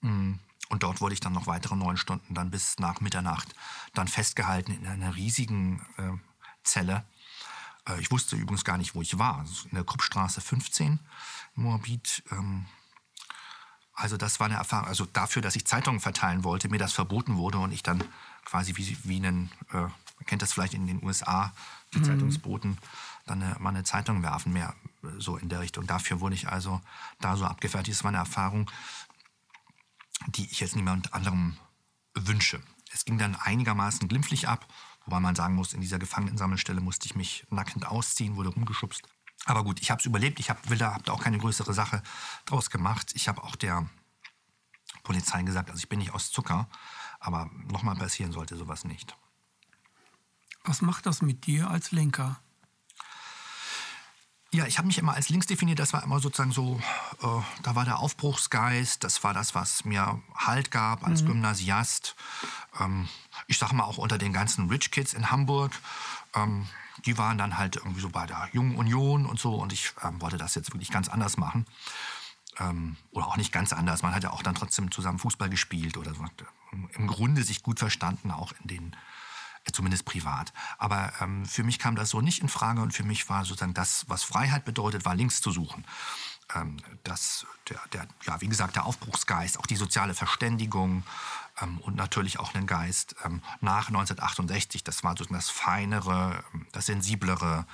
[0.02, 0.40] Mhm.
[0.70, 3.54] Und dort wurde ich dann noch weitere neun Stunden, dann bis nach Mitternacht,
[3.94, 6.12] dann festgehalten in einer riesigen äh,
[6.64, 7.04] Zelle.
[7.88, 9.46] Äh, ich wusste übrigens gar nicht, wo ich war.
[9.66, 11.00] In der Kruppstraße 15
[11.56, 12.24] in Moabit.
[12.32, 12.66] Ähm,
[13.94, 14.88] also das war eine Erfahrung.
[14.88, 18.04] Also dafür, dass ich Zeitungen verteilen wollte, mir das verboten wurde und ich dann
[18.46, 21.54] quasi wie, wie einen, äh, man kennt das vielleicht in den USA,
[21.94, 22.06] die mhm.
[22.06, 22.78] Zeitungsboten,
[23.26, 24.74] dann eine, mal eine Zeitung werfen, mehr
[25.04, 25.86] äh, so in der Richtung.
[25.86, 26.82] Dafür wurde ich also
[27.20, 27.98] da so abgefertigt.
[27.98, 28.70] Das war eine Erfahrung,
[30.28, 31.58] die ich jetzt niemand anderem
[32.14, 32.62] wünsche.
[32.92, 34.68] Es ging dann einigermaßen glimpflich ab,
[35.06, 39.02] wobei man sagen muss, in dieser Gefangenensammelstelle musste ich mich nackend ausziehen, wurde rumgeschubst.
[39.46, 40.40] Aber gut, ich habe es überlebt.
[40.40, 42.02] Ich habe da, hab da auch keine größere Sache
[42.46, 43.12] draus gemacht.
[43.16, 43.90] Ich habe auch der
[45.04, 46.70] Polizei gesagt, also ich bin nicht aus Zucker,
[47.20, 49.18] aber nochmal passieren sollte sowas nicht.
[50.64, 52.40] Was macht das mit dir als Lenker?
[54.54, 55.80] Ja, ich habe mich immer als links definiert.
[55.80, 56.80] Das war immer sozusagen so,
[57.24, 59.04] äh, da war der Aufbruchsgeist.
[59.04, 61.28] Das war das, was mir Halt gab als mhm.
[61.30, 62.16] Gymnasiast.
[62.80, 63.10] Ähm,
[63.48, 65.72] ich sage mal auch unter den ganzen Rich Kids in Hamburg.
[66.36, 66.68] Ähm,
[67.04, 69.56] die waren dann halt irgendwie so bei der Jungen Union und so.
[69.56, 71.66] Und ich ähm, wollte das jetzt wirklich ganz anders machen.
[72.60, 74.04] Ähm, oder auch nicht ganz anders.
[74.04, 76.24] Man hat ja auch dann trotzdem zusammen Fußball gespielt oder so.
[76.94, 78.96] Im Grunde sich gut verstanden, auch in den
[79.72, 80.54] zumindest privat.
[80.78, 83.74] Aber ähm, für mich kam das so nicht in Frage und für mich war sozusagen
[83.74, 85.86] das, was Freiheit bedeutet, war links zu suchen.
[86.54, 91.04] Ähm, das, der, der, ja, wie gesagt, der Aufbruchsgeist, auch die soziale Verständigung
[91.62, 96.68] ähm, und natürlich auch einen Geist ähm, nach 1968, das war sozusagen das Feinere, ähm,
[96.72, 97.66] das Sensiblere,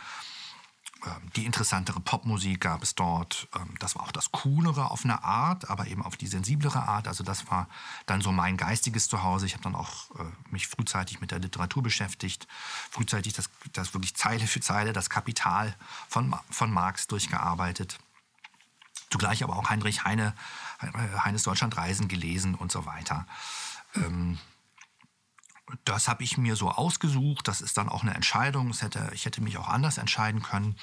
[1.36, 3.48] die interessantere Popmusik gab es dort.
[3.56, 7.08] Ähm, das war auch das Coolere auf eine Art, aber eben auf die sensiblere Art.
[7.08, 7.68] Also das war
[8.06, 9.46] dann so mein geistiges Zuhause.
[9.46, 12.48] Ich habe dann auch äh, mich frühzeitig mit der Literatur beschäftigt,
[12.92, 15.76] frühzeitig das, das wirklich Zeile für Zeile, das Kapital
[16.08, 18.00] von, von Marx durchgearbeitet.
[19.10, 20.36] Zugleich aber auch Heinrich Heine,
[21.24, 23.26] Heines Deutschlandreisen gelesen und so weiter.
[23.96, 24.38] Ähm,
[25.86, 27.48] das habe ich mir so ausgesucht.
[27.48, 28.74] Das ist dann auch eine Entscheidung.
[28.74, 30.76] Hätte, ich hätte mich auch anders entscheiden können,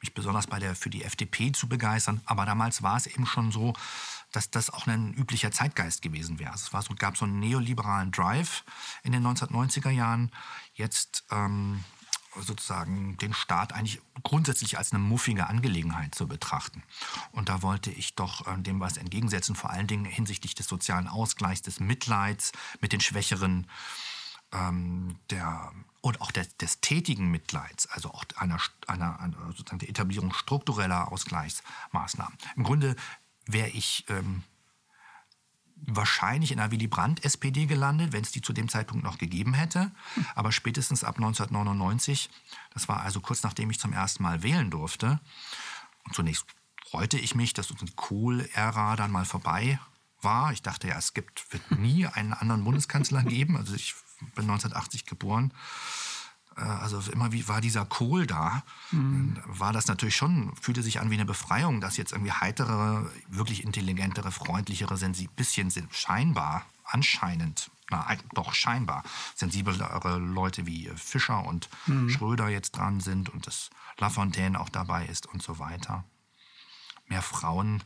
[0.00, 2.20] mich besonders bei der, für die FDP zu begeistern.
[2.26, 3.72] Aber damals war es eben schon so,
[4.32, 6.52] dass das auch ein üblicher Zeitgeist gewesen wäre.
[6.52, 8.64] Also es war so, gab so einen neoliberalen Drive
[9.02, 10.30] in den 1990er Jahren.
[10.74, 11.84] Jetzt ähm,
[12.40, 16.82] sozusagen den Staat eigentlich grundsätzlich als eine muffige Angelegenheit zu betrachten.
[17.32, 21.08] Und da wollte ich doch äh, dem was entgegensetzen, vor allen Dingen hinsichtlich des sozialen
[21.08, 23.66] Ausgleichs, des Mitleids mit den Schwächeren
[24.52, 29.88] ähm, der, und auch des, des, tätigen Mitleids, also auch einer, einer, einer, sozusagen der
[29.88, 32.36] Etablierung struktureller Ausgleichsmaßnahmen.
[32.56, 32.96] Im Grunde
[33.46, 34.42] wäre ich ähm,
[35.86, 39.90] wahrscheinlich in der Willy Brandt-SPD gelandet, wenn es die zu dem Zeitpunkt noch gegeben hätte.
[40.34, 42.30] Aber spätestens ab 1999,
[42.72, 45.20] das war also kurz nachdem ich zum ersten Mal wählen durfte,
[46.04, 46.44] und zunächst
[46.86, 49.78] freute ich mich, dass die Kohl-Ära dann mal vorbei
[50.20, 50.52] war.
[50.52, 53.56] Ich dachte ja, es gibt, wird nie einen anderen Bundeskanzler geben.
[53.56, 53.94] Also ich
[54.34, 55.52] bin 1980 geboren.
[56.56, 59.38] Äh, also immer wie war dieser Kohl da, mhm.
[59.46, 63.64] war das natürlich schon, fühlte sich an wie eine Befreiung, dass jetzt irgendwie heitere, wirklich
[63.64, 64.96] intelligentere, freundlichere,
[65.36, 72.08] bisschen scheinbar, anscheinend, na, doch scheinbar sensiblere Leute wie Fischer und mhm.
[72.08, 76.04] Schröder jetzt dran sind und dass Lafontaine auch dabei ist und so weiter.
[77.08, 77.82] Mehr Frauen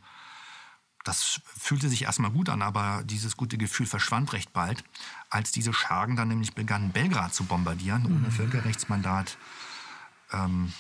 [1.05, 4.85] das fühlte sich erstmal gut an, aber dieses gute Gefühl verschwand recht bald,
[5.31, 8.33] als diese Schergen dann nämlich begannen, Belgrad zu bombardieren, ohne mhm.
[8.33, 9.39] Völkerrechtsmandat.
[10.33, 10.73] Ähm,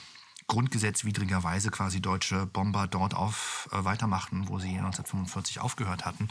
[0.48, 6.28] grundgesetzwidrigerweise quasi deutsche Bomber dort auf, äh, weitermachten, wo sie 1945 aufgehört hatten,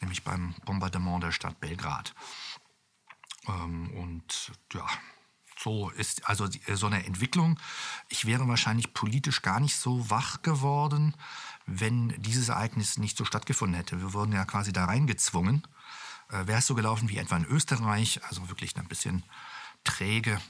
[0.00, 2.14] nämlich beim Bombardement der Stadt Belgrad.
[3.48, 4.86] Ähm, und ja,
[5.58, 7.58] so ist also so eine Entwicklung.
[8.08, 11.14] Ich wäre wahrscheinlich politisch gar nicht so wach geworden,
[11.66, 14.00] wenn dieses Ereignis nicht so stattgefunden hätte.
[14.00, 15.66] Wir wurden ja quasi da reingezwungen.
[16.30, 19.24] Äh, Wäre es so gelaufen wie etwa in Österreich, also wirklich ein bisschen
[19.84, 20.40] träge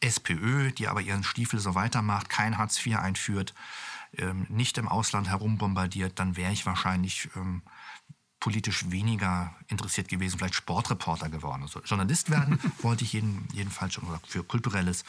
[0.00, 3.54] SPÖ, die aber ihren Stiefel so weitermacht, kein Hartz IV einführt,
[4.16, 7.62] ähm, nicht im Ausland herumbombardiert, dann wäre ich wahrscheinlich ähm,
[8.40, 11.62] politisch weniger interessiert gewesen, vielleicht Sportreporter geworden.
[11.62, 15.04] Also Journalist werden wollte ich jeden, jedenfalls schon, oder für Kulturelles.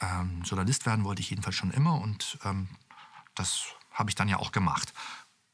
[0.00, 2.68] Ähm, Journalist werden wollte ich jedenfalls schon immer und ähm,
[3.34, 4.92] das habe ich dann ja auch gemacht.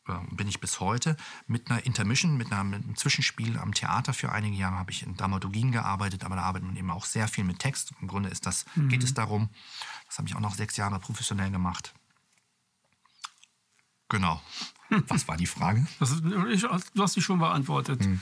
[0.09, 4.13] Ähm, bin ich bis heute mit einer Intermission, mit, einer, mit einem Zwischenspiel am Theater
[4.13, 7.29] für einige Jahre habe ich in Dramaturgien gearbeitet, aber da arbeitet man eben auch sehr
[7.29, 7.93] viel mit Text.
[8.01, 8.89] Im Grunde ist das, mhm.
[8.89, 9.51] geht es darum,
[10.07, 11.93] das habe ich auch noch sechs Jahre professionell gemacht.
[14.09, 14.41] Genau.
[15.09, 15.87] Was war die Frage?
[15.99, 18.05] Ist, ich, du hast die schon beantwortet.
[18.05, 18.21] Mhm.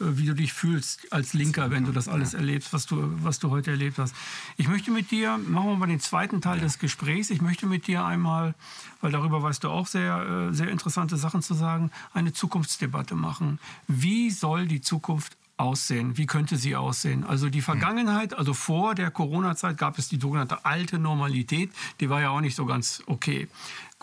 [0.00, 3.38] Äh, wie du dich fühlst als Linker, wenn du das alles erlebst, was du, was
[3.38, 4.14] du heute erlebt hast.
[4.56, 7.86] Ich möchte mit dir, machen wir mal den zweiten Teil des Gesprächs, ich möchte mit
[7.86, 8.54] dir einmal,
[9.00, 13.58] weil darüber weißt du auch sehr, äh, sehr interessante Sachen zu sagen, eine Zukunftsdebatte machen.
[13.88, 16.16] Wie soll die Zukunft aussehen?
[16.16, 17.24] Wie könnte sie aussehen?
[17.24, 22.20] Also die Vergangenheit, also vor der Corona-Zeit gab es die sogenannte alte Normalität, die war
[22.20, 23.48] ja auch nicht so ganz okay.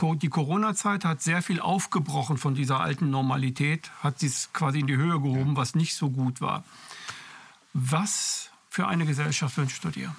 [0.02, 4.88] Die Corona-Zeit hat sehr viel aufgebrochen von dieser alten Normalität, hat sie es quasi in
[4.88, 6.64] die Höhe gehoben, was nicht so gut war.
[7.74, 10.16] Was für eine Gesellschaft wünschst du dir?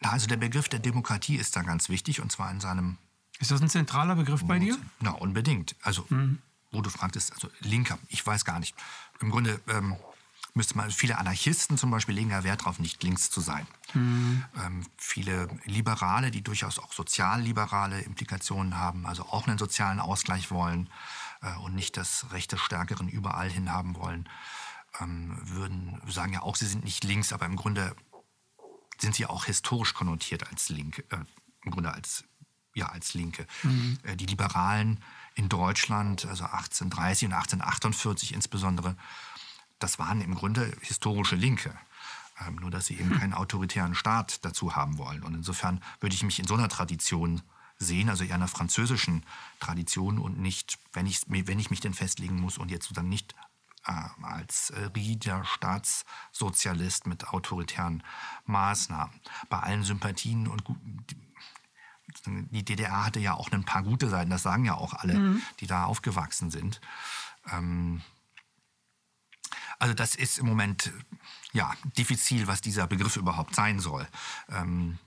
[0.00, 2.98] Na, also der Begriff der Demokratie ist da ganz wichtig und zwar in seinem.
[3.38, 4.78] Ist das ein zentraler Begriff bei dir?
[5.00, 5.76] Na, unbedingt.
[5.82, 6.38] Also, mhm.
[6.70, 8.74] wo du fragtest, also Linker, ich weiß gar nicht.
[9.20, 9.96] Im Grunde ähm,
[10.56, 13.66] müsste man, viele Anarchisten zum Beispiel legen ja Wert darauf, nicht links zu sein.
[13.94, 14.44] Mhm.
[14.64, 20.88] Ähm, viele Liberale, die durchaus auch sozialliberale Implikationen haben, also auch einen sozialen Ausgleich wollen
[21.42, 24.28] äh, und nicht das Recht des Stärkeren überall hin haben wollen,
[25.00, 27.94] ähm, würden sagen ja auch, sie sind nicht links, aber im Grunde
[28.98, 31.18] sind sie auch historisch konnotiert als Linke, äh,
[31.64, 32.24] im Grunde als,
[32.74, 33.46] ja, als Linke.
[33.62, 33.98] Mhm.
[34.04, 35.02] Äh, die Liberalen
[35.36, 38.96] in Deutschland, also 1830 und 1848 insbesondere,
[39.78, 41.78] das waren im Grunde historische Linke.
[42.46, 45.22] Ähm, nur dass sie eben keinen autoritären Staat dazu haben wollen.
[45.22, 47.40] Und insofern würde ich mich in so einer Tradition
[47.78, 49.24] sehen, also eher einer französischen
[49.60, 53.34] Tradition und nicht, wenn ich, wenn ich mich denn festlegen muss und jetzt sozusagen nicht
[53.86, 58.02] äh, als äh, rieder Staatssozialist mit autoritären
[58.44, 59.18] Maßnahmen.
[59.48, 60.62] Bei allen Sympathien und
[62.26, 65.42] die DDR hatte ja auch ein paar gute Seiten, das sagen ja auch alle, mhm.
[65.60, 66.80] die da aufgewachsen sind.
[67.52, 68.02] Ähm,
[69.78, 70.92] also das ist im Moment
[71.52, 74.06] ja diffizil, was dieser Begriff überhaupt sein soll.
[74.48, 74.98] Ähm,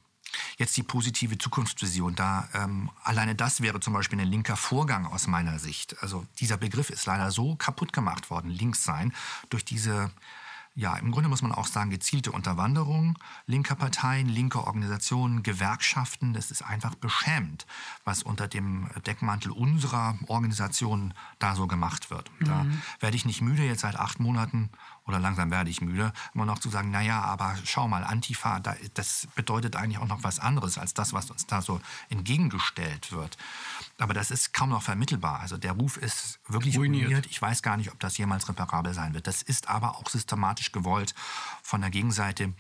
[0.58, 2.16] Jetzt die positive Zukunftsvision.
[2.16, 6.02] Da ähm, alleine das wäre zum Beispiel ein linker Vorgang aus meiner Sicht.
[6.04, 9.14] Also dieser Begriff ist leider so kaputt gemacht worden, links sein,
[9.50, 10.12] durch diese
[10.76, 16.34] ja, im Grunde muss man auch sagen, gezielte Unterwanderung linker Parteien, linker Organisationen, Gewerkschaften.
[16.34, 17.66] Das ist einfach beschämend,
[18.06, 22.32] was unter dem Deckmantel unserer Organisation da so gemacht wird.
[22.40, 22.46] Mhm.
[22.46, 22.66] Da
[23.00, 24.70] werde ich nicht müde, jetzt seit acht Monaten
[25.10, 28.60] oder langsam werde ich müde, immer noch zu sagen, naja, aber schau mal, Antifa,
[28.94, 33.36] das bedeutet eigentlich auch noch was anderes als das, was uns da so entgegengestellt wird.
[33.98, 35.40] Aber das ist kaum noch vermittelbar.
[35.40, 37.06] Also der Ruf ist wirklich ruiniert.
[37.06, 37.26] ruiniert.
[37.26, 39.26] Ich weiß gar nicht, ob das jemals reparabel sein wird.
[39.26, 41.16] Das ist aber auch systematisch gewollt
[41.64, 42.54] von der Gegenseite,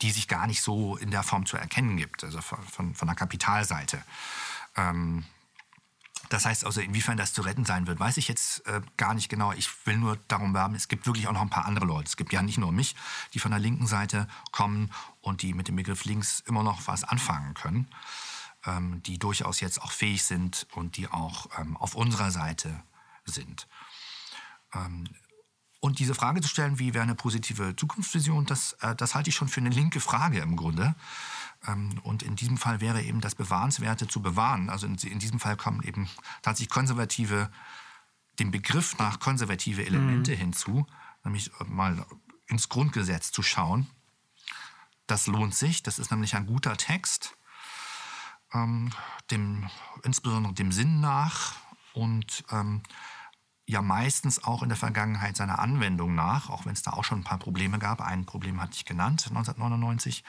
[0.00, 3.16] die sich gar nicht so in der Form zu erkennen gibt, also von, von der
[3.16, 4.00] Kapitalseite.
[4.76, 5.24] Ähm,
[6.34, 9.28] das heißt also, inwiefern das zu retten sein wird, weiß ich jetzt äh, gar nicht
[9.28, 9.52] genau.
[9.52, 12.08] Ich will nur darum werben, es gibt wirklich auch noch ein paar andere Leute.
[12.08, 12.94] Es gibt ja nicht nur mich,
[13.32, 17.04] die von der linken Seite kommen und die mit dem Begriff links immer noch was
[17.04, 17.88] anfangen können
[18.66, 22.82] ähm, die durchaus jetzt auch fähig sind und die auch ähm, auf unserer Seite
[23.24, 23.66] sind.
[24.74, 25.04] Ähm,
[25.80, 29.36] und diese Frage zu stellen, wie wäre eine positive Zukunftsvision, das, äh, das halte ich
[29.36, 30.94] schon für eine linke Frage im Grunde.
[31.66, 34.70] Ähm, und in diesem Fall wäre eben das Bewahrenswerte zu bewahren.
[34.70, 36.08] Also in, in diesem Fall kommen eben
[36.42, 37.50] tatsächlich konservative
[38.38, 40.36] dem Begriff nach konservative Elemente mhm.
[40.36, 40.86] hinzu,
[41.22, 42.04] nämlich mal
[42.46, 43.86] ins Grundgesetz zu schauen.
[45.06, 47.36] Das lohnt sich, das ist nämlich ein guter Text,
[48.52, 48.90] ähm,
[49.30, 49.68] dem,
[50.02, 51.54] insbesondere dem Sinn nach
[51.92, 52.82] und ähm,
[53.66, 57.20] ja meistens auch in der Vergangenheit seiner Anwendung nach, auch wenn es da auch schon
[57.20, 58.00] ein paar Probleme gab.
[58.00, 60.22] Ein Problem hatte ich genannt, 1999.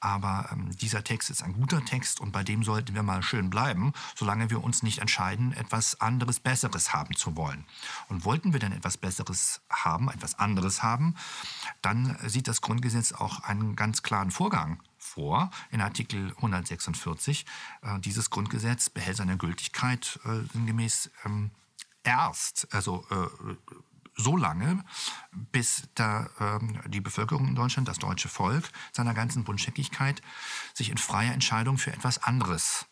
[0.00, 3.50] Aber ähm, dieser Text ist ein guter Text und bei dem sollten wir mal schön
[3.50, 7.64] bleiben, solange wir uns nicht entscheiden, etwas anderes, Besseres haben zu wollen.
[8.08, 11.16] Und wollten wir denn etwas Besseres haben, etwas anderes haben,
[11.82, 17.44] dann sieht das Grundgesetz auch einen ganz klaren Vorgang vor in Artikel 146.
[17.82, 21.50] Äh, dieses Grundgesetz behält seine Gültigkeit äh, sinngemäß ähm,
[22.08, 23.54] erst, also äh,
[24.16, 24.82] so lange,
[25.52, 30.22] bis da, ähm, die Bevölkerung in Deutschland, das deutsche Volk, seiner ganzen Buntscheckigkeit
[30.74, 32.86] sich in freier Entscheidung für etwas anderes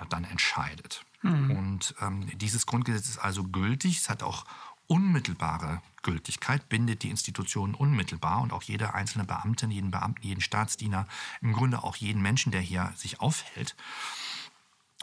[0.00, 1.04] äh, dann entscheidet.
[1.22, 1.50] Mhm.
[1.50, 4.46] Und ähm, dieses Grundgesetz ist also gültig, es hat auch
[4.88, 11.06] unmittelbare Gültigkeit, bindet die Institutionen unmittelbar und auch jeder einzelne Beamte, jeden Beamten, jeden Staatsdiener,
[11.42, 13.76] im Grunde auch jeden Menschen, der hier sich aufhält.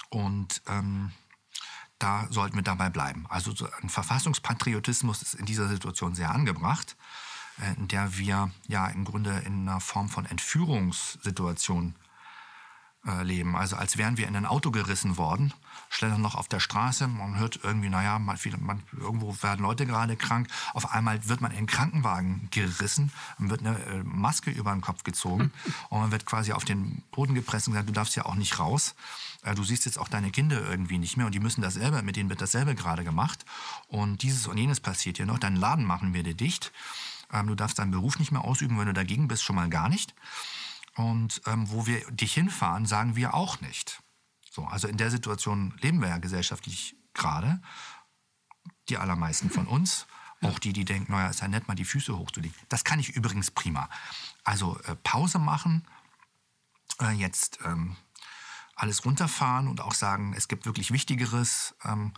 [0.10, 1.12] Und ähm,
[2.04, 3.26] da sollten wir dabei bleiben.
[3.30, 6.98] Also ein Verfassungspatriotismus ist in dieser Situation sehr angebracht,
[7.62, 11.96] äh, in der wir ja im Grunde in einer Form von Entführungssituation
[13.06, 13.56] äh, leben.
[13.56, 15.54] Also als wären wir in ein Auto gerissen worden,
[15.90, 20.16] schlechtern noch auf der Straße, man hört irgendwie, naja, man, man, irgendwo werden Leute gerade
[20.16, 24.72] krank, auf einmal wird man in den Krankenwagen gerissen, dann wird eine äh, Maske über
[24.72, 25.52] den Kopf gezogen
[25.90, 28.60] und man wird quasi auf den Boden gepresst und gesagt, du darfst ja auch nicht
[28.60, 28.96] raus.
[29.44, 32.16] Äh, du siehst jetzt auch deine Kinder irgendwie nicht mehr und die müssen dasselbe, mit
[32.16, 33.46] denen wird dasselbe gerade gemacht
[33.88, 36.72] und dieses und jenes passiert hier noch, deinen Laden machen wir dir dicht.
[37.34, 39.90] Ähm, du darfst deinen Beruf nicht mehr ausüben, wenn du dagegen bist, schon mal gar
[39.90, 40.14] nicht.
[40.96, 44.02] Und ähm, wo wir dich hinfahren, sagen wir auch nicht.
[44.52, 47.62] So, also in der Situation leben wir ja gesellschaftlich gerade.
[48.90, 50.06] Die allermeisten von uns.
[50.42, 52.58] Auch die, die denken, naja, ist ja nett, mal die Füße hochzulegen.
[52.68, 53.90] Das kann ich übrigens prima.
[54.44, 55.88] Also äh, Pause machen,
[57.00, 57.96] äh, jetzt ähm,
[58.76, 61.76] alles runterfahren und auch sagen, es gibt wirklich Wichtigeres.
[61.86, 62.14] Ähm,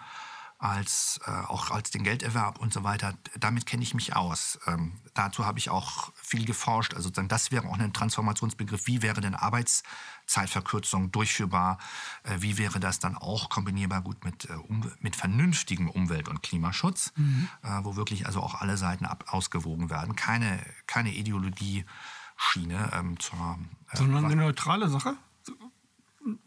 [0.58, 3.14] als äh, auch als den Gelderwerb und so weiter.
[3.38, 4.58] Damit kenne ich mich aus.
[4.68, 6.94] Ähm, dazu habe ich auch viel geforscht.
[6.94, 8.88] Also dann, das wäre auch ein Transformationsbegriff.
[8.88, 11.78] Wie wäre denn Arbeitszeitverkürzung durchführbar?
[12.24, 16.42] Äh, wie wäre das dann auch kombinierbar gut mit, äh, um, mit vernünftigem Umwelt- und
[16.42, 17.50] Klimaschutz, mhm.
[17.62, 20.16] Äh, wo wirklich also auch alle Seiten ab, ausgewogen werden?
[20.16, 22.92] Keine, keine Ideologie-Schiene.
[22.94, 23.60] Ähm, zur,
[23.92, 25.18] äh, Sondern eine neutrale Sache?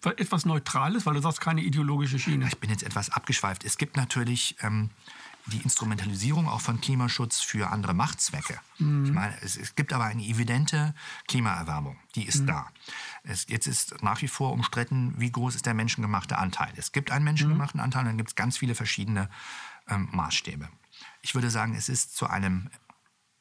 [0.04, 2.46] Etwas Neutrales, weil du sagst, keine ideologische Schiene.
[2.48, 3.64] Ich bin jetzt etwas abgeschweift.
[3.64, 4.90] Es gibt natürlich ähm,
[5.46, 8.60] die Instrumentalisierung auch von Klimaschutz für andere Machtzwecke.
[8.78, 9.04] Mhm.
[9.04, 10.94] Ich meine, es, es, gibt aber eine evidente
[11.26, 12.46] Klimaerwärmung, die ist mhm.
[12.46, 12.68] da.
[13.22, 16.72] Es, jetzt ist nach wie vor umstritten, wie groß ist der menschengemachte Anteil.
[16.76, 17.84] Es gibt einen menschengemachten mhm.
[17.84, 19.28] Anteil und dann gibt es ganz viele verschiedene
[19.88, 20.68] ähm, Maßstäbe.
[21.22, 22.70] Ich würde sagen, es ist zu einem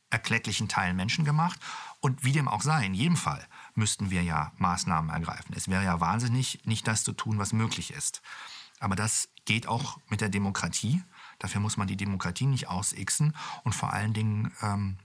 [0.09, 1.59] erklecklichen Teil menschengemacht
[1.99, 3.45] und wie dem auch sei, in jedem Fall
[3.77, 5.53] müssten wir ja Maßnahmen ergreifen.
[5.55, 8.21] Es wäre ja wahnsinnig, nicht das zu tun, was möglich ist.
[8.79, 11.01] Aber das geht auch mit der Demokratie.
[11.39, 13.35] Dafür muss man die Demokratie nicht ausixen.
[13.63, 14.97] Und vor allen Dingen ähm,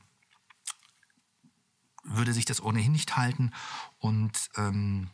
[2.04, 3.52] würde sich das ohnehin nicht halten.
[3.98, 5.10] Und ähm,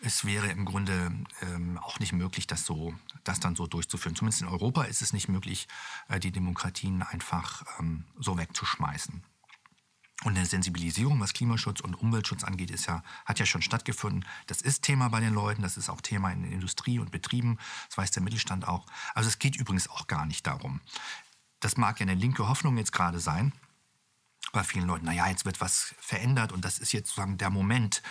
[0.00, 1.12] es wäre im Grunde
[1.42, 4.14] ähm, auch nicht möglich, das, so, das dann so durchzuführen.
[4.14, 5.66] Zumindest in Europa ist es nicht möglich,
[6.08, 9.24] äh, die Demokratien einfach ähm, so wegzuschmeißen.
[10.22, 14.24] Und eine Sensibilisierung, was Klimaschutz und Umweltschutz angeht, ist ja, hat ja schon stattgefunden.
[14.46, 17.58] Das ist Thema bei den Leuten, das ist auch Thema in der Industrie und Betrieben,
[17.88, 18.86] das weiß der Mittelstand auch.
[19.14, 20.80] Also es geht übrigens auch gar nicht darum.
[21.60, 23.52] Das mag ja eine linke Hoffnung jetzt gerade sein,
[24.52, 28.02] bei vielen Leuten, naja, jetzt wird was verändert und das ist jetzt sozusagen der Moment,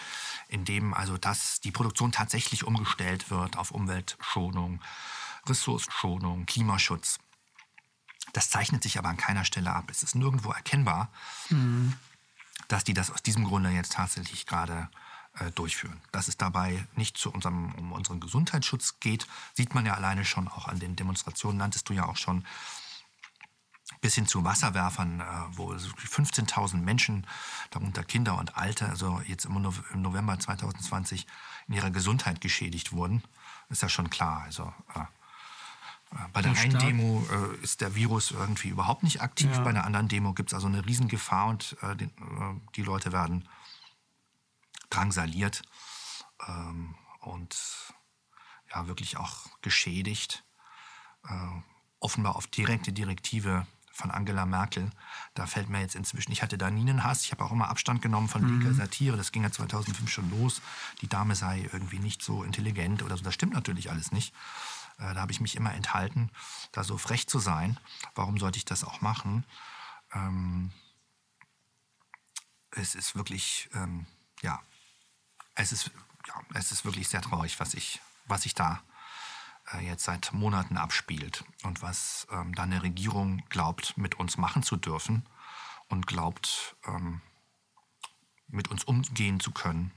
[0.50, 4.82] in dem also das, die Produktion tatsächlich umgestellt wird auf Umweltschonung,
[5.48, 7.20] Ressourcenschonung, Klimaschutz.
[8.34, 9.86] Das zeichnet sich aber an keiner Stelle ab.
[9.89, 11.10] Es ist nirgendwo erkennbar,
[11.50, 11.93] mhm.
[12.67, 14.89] dass die das aus diesem Grunde jetzt tatsächlich gerade
[15.39, 16.02] äh, durchführen.
[16.12, 20.47] Dass es dabei nicht zu unserem, um unseren Gesundheitsschutz geht, sieht man ja alleine schon
[20.47, 22.45] auch an den Demonstrationen, nanntest du ja auch schon,
[24.01, 27.28] bis hin zu Wasserwerfern, äh, wo 15.000 Menschen,
[27.70, 29.62] darunter Kinder und Alte, also jetzt im
[30.01, 31.28] November 2020
[31.68, 33.24] in ihrer Gesundheit geschädigt wurden.
[33.70, 34.41] Ist ja schon klar.
[34.43, 35.05] Also äh,
[36.32, 39.59] bei der einen Demo äh, ist der Virus irgendwie überhaupt nicht aktiv, ja.
[39.61, 43.11] bei der anderen Demo gibt es also eine Riesengefahr und äh, den, äh, die Leute
[43.11, 43.47] werden
[44.89, 45.64] drangsaliert
[46.47, 47.57] ähm, und
[48.74, 50.43] ja, wirklich auch geschädigt.
[51.28, 51.34] Äh,
[51.99, 54.89] offenbar auf direkte Direktive von Angela Merkel.
[55.36, 57.70] Da fällt mir jetzt inzwischen, ich hatte da nie einen Hass, ich habe auch immer
[57.70, 58.76] Abstand genommen von linker mhm.
[58.76, 60.61] Satire, das ging ja 2005 schon los.
[61.01, 64.34] Die Dame sei irgendwie nicht so intelligent oder so, das stimmt natürlich alles nicht.
[64.98, 66.32] Äh, da habe ich mich immer enthalten,
[66.72, 67.80] da so frech zu sein.
[68.16, 69.46] Warum sollte ich das auch machen?
[70.14, 70.72] Ähm,
[72.72, 74.06] es ist wirklich, ähm,
[74.41, 74.60] ja,
[75.56, 75.91] es ist,
[76.28, 78.82] ja, es ist wirklich sehr traurig, was ich, was ich da
[79.72, 84.64] äh, jetzt seit Monaten abspielt und was ähm, da eine Regierung glaubt, mit uns machen
[84.64, 85.26] zu dürfen
[85.88, 87.22] und glaubt, ähm,
[88.48, 89.91] mit uns umgehen zu können.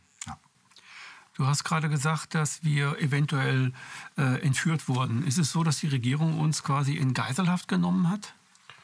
[1.37, 3.74] Du hast gerade gesagt, dass wir eventuell
[4.16, 5.26] äh, entführt wurden.
[5.26, 8.34] Ist es so, dass die Regierung uns quasi in Geiselhaft genommen hat?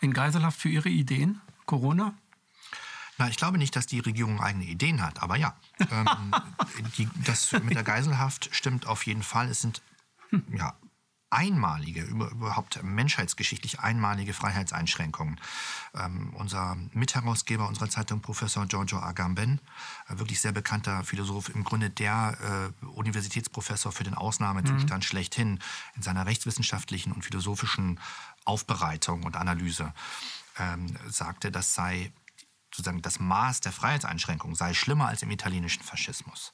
[0.03, 1.41] In Geiselhaft für ihre Ideen?
[1.65, 2.13] Corona?
[3.17, 5.57] Na, ich glaube nicht, dass die Regierung eigene Ideen hat, aber ja.
[5.91, 6.07] Ähm,
[6.99, 9.49] die, das mit der Geiselhaft stimmt auf jeden Fall.
[9.49, 9.81] Es sind
[10.55, 10.75] ja,
[11.33, 15.41] einmalige, überhaupt menschheitsgeschichtlich einmalige Freiheitseinschränkungen.
[15.95, 19.61] Ähm, unser Mitherausgeber unserer Zeitung, Professor Giorgio Agamben,
[20.09, 25.07] äh, wirklich sehr bekannter Philosoph, im Grunde der äh, Universitätsprofessor für den Ausnahmezustand mhm.
[25.07, 25.59] schlechthin
[25.97, 27.99] in seiner rechtswissenschaftlichen und philosophischen
[28.45, 29.95] Aufbereitung und Analyse,
[30.59, 32.13] ähm, sagte, das sei
[32.75, 36.53] sozusagen das Maß der Freiheitseinschränkung sei schlimmer als im italienischen Faschismus.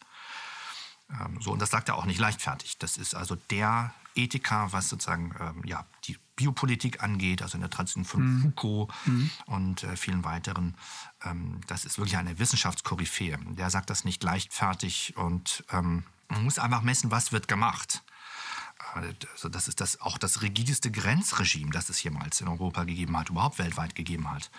[1.10, 2.78] Ähm, so, und das sagt er auch nicht leichtfertig.
[2.78, 7.70] Das ist also der Ethiker, was sozusagen ähm, ja, die Biopolitik angeht, also in der
[7.70, 8.42] Tradition von mhm.
[8.42, 9.30] Foucault mhm.
[9.46, 10.76] und äh, vielen weiteren.
[11.24, 13.38] Ähm, das ist wirklich eine Wissenschaftskoryphäe.
[13.56, 18.02] Der sagt das nicht leichtfertig und ähm, man muss einfach messen, was wird gemacht.
[19.34, 23.30] Also das ist das, auch das rigideste Grenzregime, das es jemals in Europa gegeben hat,
[23.30, 24.50] überhaupt weltweit gegeben hat.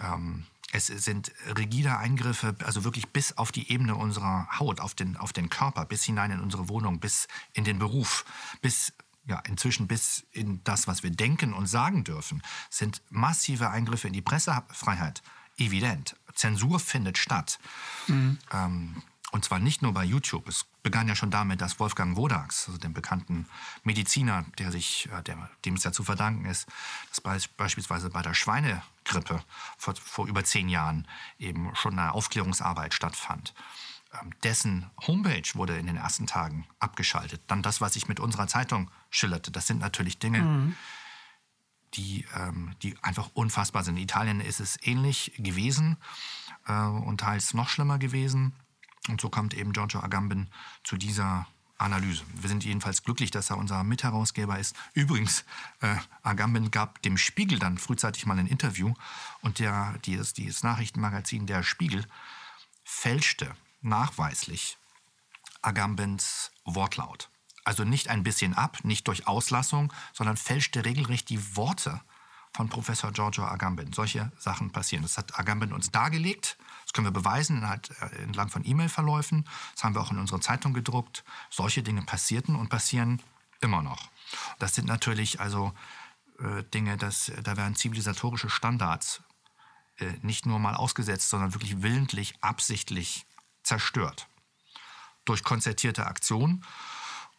[0.00, 5.16] Ähm, es sind rigide Eingriffe, also wirklich bis auf die Ebene unserer Haut, auf den,
[5.16, 8.24] auf den Körper, bis hinein in unsere Wohnung, bis in den Beruf,
[8.62, 8.92] bis
[9.26, 14.12] ja, inzwischen bis in das, was wir denken und sagen dürfen, sind massive Eingriffe in
[14.12, 15.22] die Pressefreiheit.
[15.56, 16.16] Evident.
[16.34, 17.58] Zensur findet statt.
[18.06, 18.38] Mhm.
[18.52, 19.02] Ähm,
[19.32, 20.48] und zwar nicht nur bei YouTube.
[20.48, 23.46] Es begann ja schon damit, dass Wolfgang Wodax, also dem bekannten
[23.82, 26.66] Mediziner, der sich, äh, der, dem es ja zu verdanken ist,
[27.10, 29.42] dass beispielsweise bei der Schweinegrippe
[29.76, 31.06] vor, vor über zehn Jahren
[31.38, 33.54] eben schon eine Aufklärungsarbeit stattfand.
[34.20, 37.42] Ähm, dessen Homepage wurde in den ersten Tagen abgeschaltet.
[37.46, 39.50] Dann das, was ich mit unserer Zeitung schillerte.
[39.50, 40.76] Das sind natürlich Dinge, mhm.
[41.94, 43.96] die, ähm, die einfach unfassbar sind.
[43.96, 45.96] In Italien ist es ähnlich gewesen
[46.66, 48.54] äh, und teils noch schlimmer gewesen.
[49.08, 50.48] Und so kommt eben Giorgio Agamben
[50.84, 51.46] zu dieser
[51.78, 52.22] Analyse.
[52.34, 54.76] Wir sind jedenfalls glücklich, dass er unser Mitherausgeber ist.
[54.92, 55.44] Übrigens,
[55.80, 58.92] äh, Agamben gab dem Spiegel dann frühzeitig mal ein Interview
[59.40, 62.06] und der, dieses, dieses Nachrichtenmagazin Der Spiegel
[62.84, 64.76] fälschte nachweislich
[65.62, 67.30] Agambens Wortlaut.
[67.64, 72.00] Also nicht ein bisschen ab, nicht durch Auslassung, sondern fälschte regelrecht die Worte
[72.52, 73.92] von Professor Giorgio Agamben.
[73.92, 75.02] Solche Sachen passieren.
[75.02, 76.56] Das hat Agamben uns dargelegt
[76.90, 79.46] das können wir beweisen äh, entlang von E-Mail-Verläufen.
[79.76, 81.22] Das haben wir auch in unserer Zeitung gedruckt.
[81.48, 83.22] Solche Dinge passierten und passieren
[83.60, 84.10] immer noch.
[84.58, 85.72] Das sind natürlich also
[86.40, 89.22] äh, Dinge, dass, da werden zivilisatorische Standards
[89.98, 93.24] äh, nicht nur mal ausgesetzt, sondern wirklich willentlich, absichtlich
[93.62, 94.26] zerstört.
[95.24, 96.64] Durch konzertierte Aktion.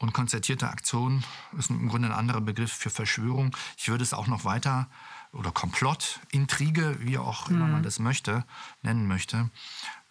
[0.02, 1.24] Und konzertierte Aktion
[1.60, 3.56] ist im Grunde ein anderer Begriff für Verschwörung.
[3.78, 4.88] Ich würde es auch noch weiter
[5.32, 7.84] oder Komplott, Intrige, wie auch immer man mhm.
[7.84, 8.44] das möchte,
[8.82, 9.52] nennen möchte.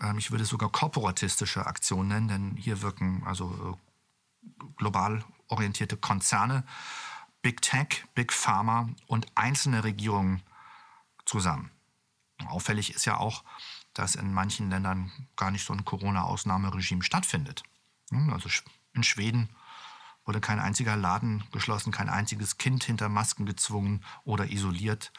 [0.01, 3.79] Ähm, ich würde es sogar korporatistische Aktion nennen, denn hier wirken also
[4.43, 6.63] äh, global orientierte Konzerne,
[7.43, 10.41] Big Tech, Big Pharma und einzelne Regierungen
[11.27, 11.73] zusammen.
[12.47, 13.43] Auffällig ist ja auch,
[13.93, 17.65] dass in manchen Ländern gar nicht so ein Corona-Ausnahmeregime stattfindet.
[18.31, 18.49] Also
[18.95, 19.49] in Schweden
[20.25, 25.13] wurde kein einziger Laden geschlossen, kein einziges Kind hinter Masken gezwungen oder isoliert.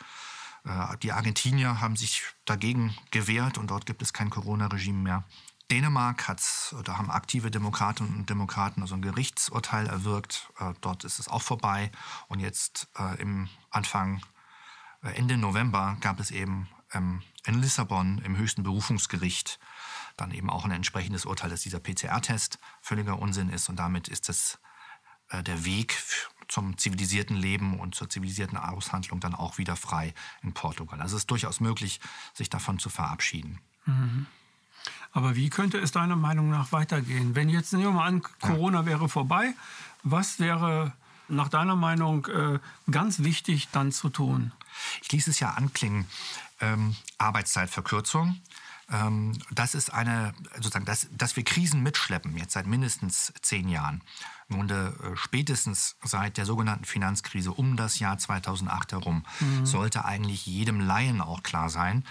[0.63, 5.23] Äh, die Argentinier haben sich dagegen gewehrt und dort gibt es kein Corona-Regime mehr.
[5.69, 6.41] Dänemark hat,
[6.83, 10.51] da haben aktive Demokratinnen und Demokraten also ein Gerichtsurteil erwirkt.
[10.59, 11.91] Äh, dort ist es auch vorbei.
[12.27, 14.21] Und jetzt äh, im Anfang,
[15.01, 19.59] Ende November gab es eben ähm, in Lissabon im höchsten Berufungsgericht
[20.17, 23.69] dann eben auch ein entsprechendes Urteil, dass dieser PCR-Test völliger Unsinn ist.
[23.69, 24.33] Und damit ist äh,
[25.31, 25.97] der Weg
[26.47, 30.13] zum zivilisierten Leben und zur zivilisierten Aushandlung dann auch wieder frei
[30.43, 31.01] in Portugal.
[31.01, 32.01] Also es ist durchaus möglich,
[32.33, 33.59] sich davon zu verabschieden.
[33.85, 34.27] Mhm.
[35.13, 37.35] Aber wie könnte es deiner Meinung nach weitergehen?
[37.35, 38.85] Wenn jetzt, nehmen wir mal an, Corona ja.
[38.85, 39.53] wäre vorbei,
[40.03, 40.93] was wäre
[41.27, 42.59] nach deiner Meinung äh,
[42.89, 44.51] ganz wichtig dann zu tun?
[45.01, 46.05] Ich ließ es ja anklingen,
[46.59, 48.41] ähm, Arbeitszeitverkürzung,
[48.91, 54.01] ähm, das ist eine, sozusagen, dass, dass wir Krisen mitschleppen, jetzt seit mindestens zehn Jahren.
[54.51, 59.65] Grunde äh, spätestens seit der sogenannten Finanzkrise um das Jahr 2008 herum mhm.
[59.65, 62.05] sollte eigentlich jedem Laien auch klar sein,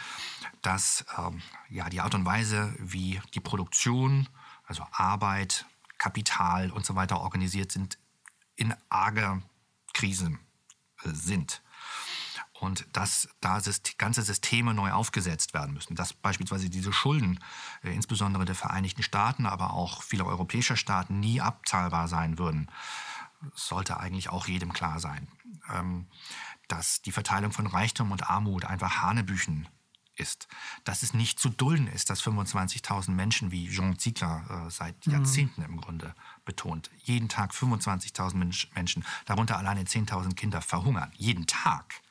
[0.63, 4.29] dass ähm, ja, die Art und Weise, wie die Produktion,
[4.67, 5.67] also Arbeit,
[5.99, 7.99] Kapital und so weiter organisiert sind,
[8.57, 9.41] in arger
[9.93, 10.39] Krisen
[11.05, 11.63] äh, sind
[12.61, 13.61] und dass da
[13.97, 15.95] ganze Systeme neu aufgesetzt werden müssen.
[15.95, 17.41] Dass beispielsweise diese Schulden,
[17.83, 22.71] äh, insbesondere der Vereinigten Staaten, aber auch vieler europäischer Staaten, nie abzahlbar sein würden,
[23.55, 25.29] sollte eigentlich auch jedem klar sein.
[25.73, 26.07] Ähm,
[26.69, 29.67] dass die Verteilung von Reichtum und Armut einfach Hanebüchen
[30.17, 30.47] ist.
[30.85, 35.15] Dass es nicht zu dulden ist, dass 25.000 Menschen, wie Jean Ziegler äh, seit mhm.
[35.15, 41.11] Jahrzehnten im Grunde betont, jeden Tag 25.000 Menschen, darunter alleine 10.000 Kinder, verhungern.
[41.17, 42.03] Jeden Tag.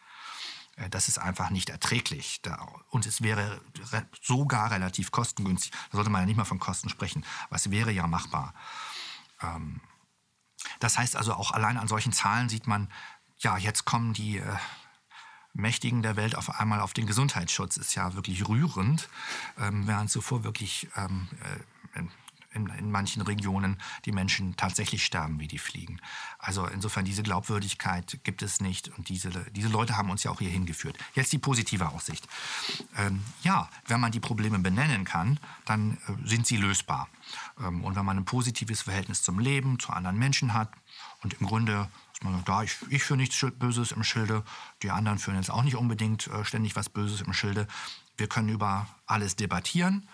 [0.79, 2.41] Äh, das ist einfach nicht erträglich.
[2.89, 3.61] Und es wäre
[4.21, 5.71] sogar relativ kostengünstig.
[5.91, 8.53] Da sollte man ja nicht mal von Kosten sprechen, es wäre ja machbar.
[9.41, 9.81] Ähm,
[10.79, 12.91] das heißt also, auch allein an solchen Zahlen sieht man,
[13.39, 14.55] ja, jetzt kommen die äh,
[15.53, 17.77] Mächtigen der Welt auf einmal auf den Gesundheitsschutz.
[17.77, 19.09] Ist ja wirklich rührend,
[19.57, 21.27] ähm, während zuvor wirklich ähm,
[21.95, 22.03] äh,
[22.53, 26.01] in, in manchen Regionen die Menschen tatsächlich sterben, wie die fliegen.
[26.39, 30.39] Also insofern diese Glaubwürdigkeit gibt es nicht und diese, diese Leute haben uns ja auch
[30.39, 30.97] hier hingeführt.
[31.13, 32.27] Jetzt die positive Aussicht.
[32.97, 37.07] Ähm, ja, wenn man die Probleme benennen kann, dann äh, sind sie lösbar.
[37.59, 40.71] Ähm, und wenn man ein positives Verhältnis zum Leben, zu anderen Menschen hat
[41.21, 41.89] und im Grunde
[42.45, 44.43] da, ich, ich führe nichts Böses im Schilde,
[44.83, 47.65] die anderen führen jetzt auch nicht unbedingt äh, ständig was Böses im Schilde.
[48.17, 50.05] Wir können über alles debattieren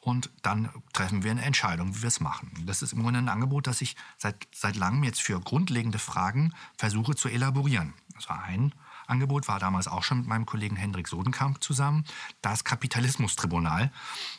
[0.00, 2.50] und dann treffen wir eine Entscheidung, wie wir es machen.
[2.66, 6.54] Das ist im Grunde ein Angebot, das ich seit, seit langem jetzt für grundlegende Fragen
[6.78, 7.92] versuche zu elaborieren.
[8.14, 8.72] Das war ein
[9.06, 12.04] Angebot, war damals auch schon mit meinem Kollegen Hendrik Sodenkamp zusammen,
[12.40, 13.92] das Kapitalismustribunal.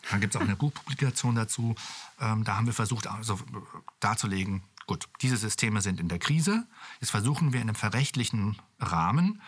[0.10, 1.76] Da gibt es auch eine Buchpublikation dazu.
[2.20, 3.40] Ähm, da haben wir versucht also,
[4.00, 6.66] darzulegen, gut, diese Systeme sind in der Krise.
[7.02, 9.42] Jetzt versuchen wir in einem verrechtlichen Rahmen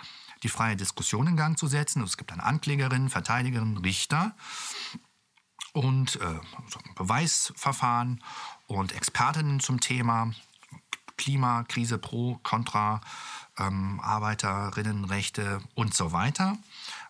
[0.43, 2.03] die freie Diskussion in Gang zu setzen.
[2.03, 4.35] Es gibt dann Anklägerinnen, Verteidigerinnen, Richter
[5.73, 6.39] und äh,
[6.95, 8.23] Beweisverfahren
[8.67, 10.31] und Expertinnen zum Thema
[11.17, 13.01] Klimakrise pro, contra,
[13.59, 16.57] ähm, Arbeiterinnenrechte und so weiter.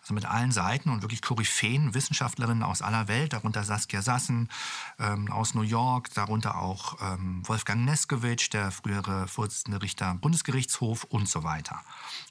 [0.02, 4.50] Also mit allen Seiten und wirklich Koryphäen, Wissenschaftlerinnen aus aller Welt, darunter Saskia Sassen
[4.98, 11.04] ähm, aus New York, darunter auch ähm, Wolfgang Neskewitsch, der frühere Vorsitzende Richter am Bundesgerichtshof
[11.04, 11.80] und so weiter.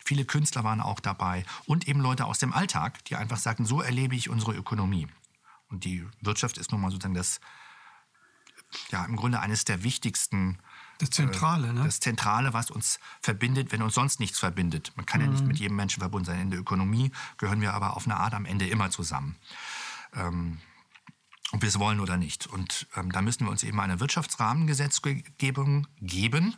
[0.05, 3.81] Viele Künstler waren auch dabei und eben Leute aus dem Alltag, die einfach sagten, so
[3.81, 5.07] erlebe ich unsere Ökonomie.
[5.73, 7.41] Und die Wirtschaft ist nun mal sozusagen das,
[8.91, 10.59] ja, im Grunde eines der wichtigsten.
[10.99, 11.83] Das Zentrale, äh, ne?
[11.83, 14.93] Das Zentrale, was uns verbindet, wenn uns sonst nichts verbindet.
[14.95, 15.25] Man kann mhm.
[15.25, 15.47] ja nicht mhm.
[15.47, 16.39] mit jedem Menschen verbunden sein.
[16.39, 19.35] In der Ökonomie gehören wir aber auf eine Art am Ende immer zusammen.
[20.13, 20.59] Ähm,
[21.51, 22.45] ob wir es wollen oder nicht.
[22.45, 26.55] Und ähm, da müssen wir uns eben eine Wirtschaftsrahmengesetzgebung geben,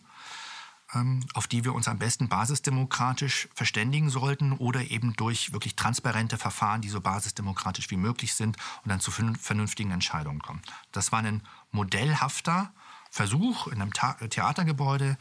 [1.34, 6.82] auf die wir uns am besten basisdemokratisch verständigen sollten oder eben durch wirklich transparente Verfahren,
[6.82, 10.62] die so basisdemokratisch wie möglich sind und dann zu vernünftigen Entscheidungen kommen.
[10.92, 12.72] Das war ein modellhafter
[13.10, 15.18] Versuch in einem Theatergebäude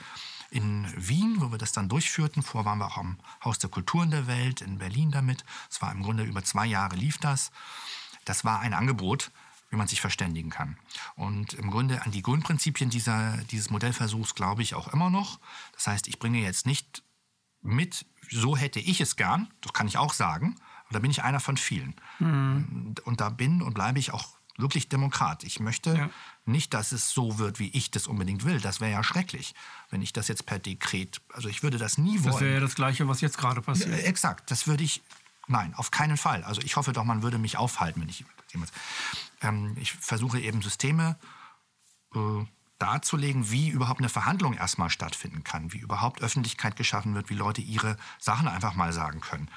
[0.50, 2.42] in Wien, wo wir das dann durchführten.
[2.42, 5.44] Vorher waren wir auch am Haus der Kulturen der Welt in Berlin damit.
[5.70, 7.50] Es war im Grunde über zwei Jahre lief das.
[8.24, 9.30] Das war ein Angebot,
[9.70, 10.76] wie man sich verständigen kann.
[11.16, 15.40] Und im Grunde an die Grundprinzipien dieser, dieses Modellversuchs glaube ich auch immer noch.
[15.72, 17.02] Das heißt, ich bringe jetzt nicht
[17.60, 21.22] mit, so hätte ich es gern, das kann ich auch sagen, aber da bin ich
[21.22, 21.94] einer von vielen.
[22.18, 22.94] Mhm.
[23.04, 25.44] Und da bin und bleibe ich auch wirklich Demokrat.
[25.44, 26.10] Ich möchte ja.
[26.44, 28.60] nicht, dass es so wird, wie ich das unbedingt will.
[28.60, 29.54] Das wäre ja schrecklich,
[29.90, 32.32] wenn ich das jetzt per Dekret, also ich würde das nie wollen.
[32.32, 34.04] Das wäre ja das Gleiche, was jetzt gerade passiert.
[34.04, 35.02] Exakt, das würde ich,
[35.48, 36.44] nein, auf keinen Fall.
[36.44, 38.24] Also ich hoffe doch, man würde mich aufhalten, wenn ich
[39.40, 41.16] ähm, ich versuche eben Systeme
[42.14, 42.44] äh,
[42.78, 47.60] darzulegen, wie überhaupt eine Verhandlung erstmal stattfinden kann, wie überhaupt Öffentlichkeit geschaffen wird, wie Leute
[47.60, 49.48] ihre Sachen einfach mal sagen können.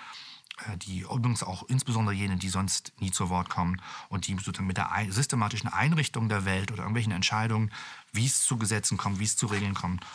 [0.65, 4.67] Äh, die übrigens auch insbesondere jene, die sonst nie zu Wort kommen und die sozusagen
[4.67, 7.71] mit der systematischen Einrichtung der Welt oder irgendwelchen Entscheidungen,
[8.11, 10.05] wie es zu Gesetzen kommt, wie es zu Regeln kommt,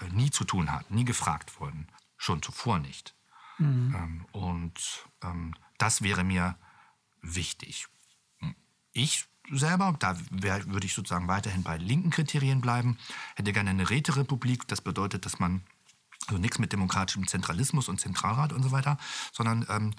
[0.00, 1.88] äh, nie zu tun hat, nie gefragt wurden.
[2.16, 3.14] Schon zuvor nicht.
[3.58, 3.94] Mhm.
[3.96, 6.56] Ähm, und ähm, das wäre mir
[7.20, 7.88] wichtig.
[8.98, 12.98] Ich selber, da wär, würde ich sozusagen weiterhin bei linken Kriterien bleiben,
[13.36, 14.66] hätte gerne eine Räterepublik.
[14.66, 15.62] Das bedeutet, dass man
[16.26, 18.98] also nichts mit demokratischem Zentralismus und Zentralrat und so weiter,
[19.32, 19.94] sondern ähm,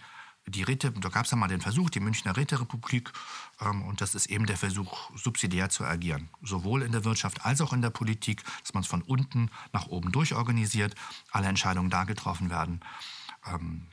[0.48, 3.14] die Räte, da gab es ja mal den Versuch, die Münchner Räterepublik,
[3.62, 6.28] ähm, und das ist eben der Versuch, subsidiär zu agieren.
[6.42, 9.88] Sowohl in der Wirtschaft als auch in der Politik, dass man es von unten nach
[9.88, 10.94] oben durchorganisiert,
[11.32, 12.82] alle Entscheidungen da getroffen werden
[13.54, 13.88] ähm,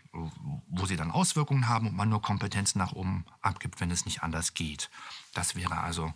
[0.69, 4.23] wo sie dann Auswirkungen haben und man nur Kompetenzen nach oben abgibt, wenn es nicht
[4.23, 4.91] anders geht.
[5.35, 6.13] Das wäre also,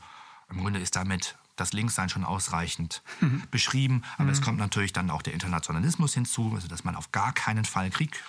[0.48, 3.42] im Grunde ist damit das Linkssein schon ausreichend mhm.
[3.50, 4.30] beschrieben, aber mhm.
[4.30, 7.90] es kommt natürlich dann auch der Internationalismus hinzu, also dass man auf gar keinen Fall
[7.90, 8.22] Krieg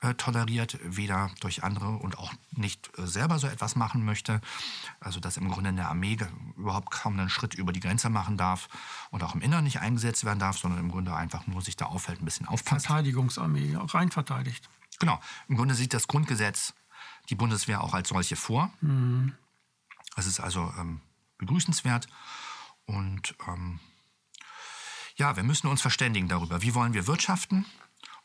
[0.00, 4.40] äh, toleriert, weder durch andere und auch nicht äh, selber so etwas machen möchte.
[4.98, 6.16] Also dass im Grunde eine Armee
[6.56, 8.68] überhaupt kaum einen Schritt über die Grenze machen darf
[9.10, 11.86] und auch im Inneren nicht eingesetzt werden darf, sondern im Grunde einfach nur sich da
[11.86, 12.86] aufhält, ein bisschen aufpasst.
[12.86, 14.68] Verteidigungsarmee, auch rein verteidigt.
[14.98, 15.20] Genau.
[15.48, 16.74] Im Grunde sieht das Grundgesetz
[17.28, 18.70] die Bundeswehr auch als solche vor.
[18.80, 19.34] Mhm.
[20.16, 21.00] Das ist also ähm,
[21.38, 22.08] begrüßenswert.
[22.86, 23.80] Und ähm,
[25.16, 27.66] ja, wir müssen uns verständigen darüber, wie wollen wir wirtschaften.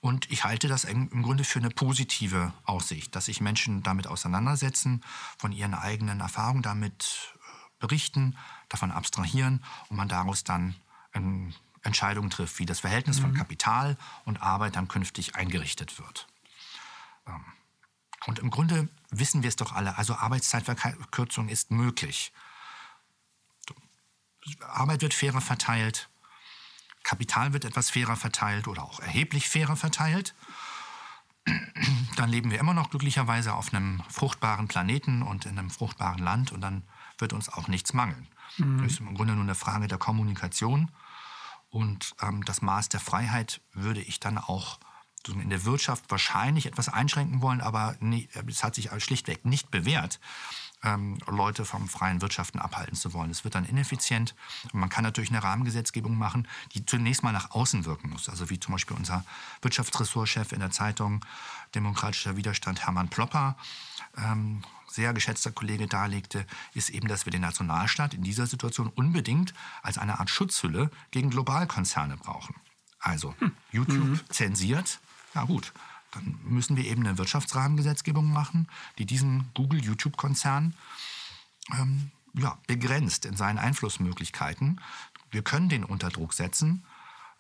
[0.06, 5.04] Und ich halte das im Grunde für eine positive Aussicht, dass sich Menschen damit auseinandersetzen,
[5.40, 7.40] von ihren eigenen Erfahrungen damit äh,
[7.80, 8.38] berichten,
[8.70, 10.76] davon abstrahieren und man daraus dann
[11.16, 13.22] ähm, Entscheidungen trifft, wie das Verhältnis mhm.
[13.24, 16.28] von Kapital und Arbeit dann künftig eingerichtet wird.
[17.26, 17.44] Ähm,
[18.28, 22.32] und im Grunde wissen wir es doch alle, also Arbeitszeitverkürzung ist möglich.
[24.60, 26.10] Arbeit wird fairer verteilt,
[27.06, 30.34] Kapital wird etwas fairer verteilt oder auch erheblich fairer verteilt.
[32.16, 36.52] Dann leben wir immer noch glücklicherweise auf einem fruchtbaren Planeten und in einem fruchtbaren Land
[36.52, 36.84] und dann
[37.20, 38.28] wird uns auch nichts mangeln.
[38.58, 38.82] Mhm.
[38.82, 40.92] Das ist im Grunde nur eine Frage der Kommunikation
[41.70, 44.80] und ähm, das Maß der Freiheit würde ich dann auch
[45.28, 47.98] in der Wirtschaft wahrscheinlich etwas einschränken wollen, aber
[48.48, 50.20] es hat sich schlichtweg nicht bewährt,
[50.86, 53.32] ähm, Leute vom freien Wirtschaften abhalten zu wollen.
[53.32, 54.36] Es wird dann ineffizient.
[54.72, 58.30] Und man kann natürlich eine Rahmengesetzgebung machen, die zunächst mal nach außen wirken muss.
[58.30, 59.26] Also wie zum Beispiel unser
[59.62, 61.26] Wirtschaftsressortchef in der Zeitung
[61.74, 63.58] Demokratischer Widerstand Hermann Plopper,
[64.18, 69.54] ähm, sehr geschätzter Kollege darlegte, ist eben, dass wir den Nationalstaat in dieser Situation unbedingt
[69.82, 72.56] als eine Art Schutzhülle gegen Globalkonzerne brauchen.
[73.00, 73.52] Also hm.
[73.72, 74.20] YouTube mhm.
[74.30, 75.00] zensiert,
[75.34, 75.74] ja gut,
[76.16, 80.74] dann müssen wir eben eine Wirtschaftsrahmengesetzgebung machen, die diesen Google-YouTube-Konzern
[81.74, 84.82] ähm, ja, begrenzt in seinen Einflussmöglichkeiten.
[85.32, 86.86] Wir können den unter Druck setzen,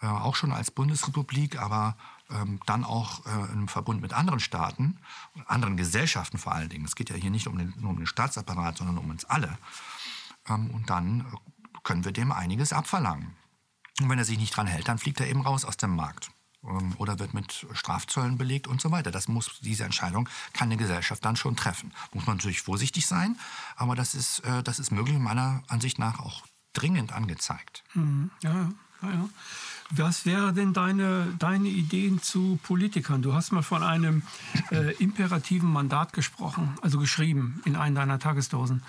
[0.01, 1.95] äh, auch schon als Bundesrepublik, aber
[2.29, 4.97] ähm, dann auch äh, im Verbund mit anderen Staaten,
[5.45, 6.85] anderen Gesellschaften vor allen Dingen.
[6.85, 9.57] Es geht ja hier nicht um den, nur um den Staatsapparat, sondern um uns alle.
[10.47, 11.25] Ähm, und dann
[11.83, 13.35] können wir dem einiges abverlangen.
[14.01, 16.31] Und wenn er sich nicht dran hält, dann fliegt er eben raus aus dem Markt.
[16.67, 19.11] Ähm, oder wird mit Strafzöllen belegt und so weiter.
[19.11, 21.91] Das muss, diese Entscheidung kann eine Gesellschaft dann schon treffen.
[22.13, 23.37] Muss man natürlich vorsichtig sein,
[23.75, 26.43] aber das ist, äh, das ist möglich meiner Ansicht nach auch
[26.73, 27.83] dringend angezeigt.
[27.93, 28.31] Mhm.
[28.41, 29.29] Ja, ja, ja.
[29.91, 33.21] Was wäre denn deine, deine Ideen zu Politikern?
[33.21, 34.23] Du hast mal von einem
[34.71, 38.81] äh, imperativen Mandat gesprochen, also geschrieben in einem deiner Tagesdosen.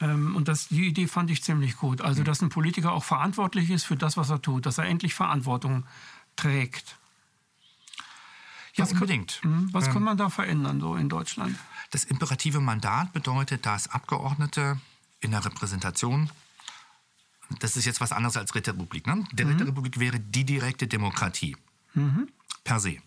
[0.00, 2.02] Ähm, und das, die Idee fand ich ziemlich gut.
[2.02, 5.14] Also, dass ein Politiker auch verantwortlich ist für das, was er tut, dass er endlich
[5.14, 5.84] Verantwortung
[6.36, 6.98] trägt.
[8.76, 9.40] Ja, was unbedingt.
[9.42, 11.58] Kann, was ähm, kann man da verändern so in Deutschland?
[11.90, 14.78] Das imperative Mandat bedeutet, dass Abgeordnete
[15.20, 16.30] in der Repräsentation,
[17.60, 19.24] das ist jetzt was anderes als Ritterrepublik, ne?
[19.32, 19.52] Der mhm.
[19.52, 21.56] Ritterrepublik wäre die direkte Demokratie
[21.94, 22.28] mhm.
[22.64, 22.98] per se.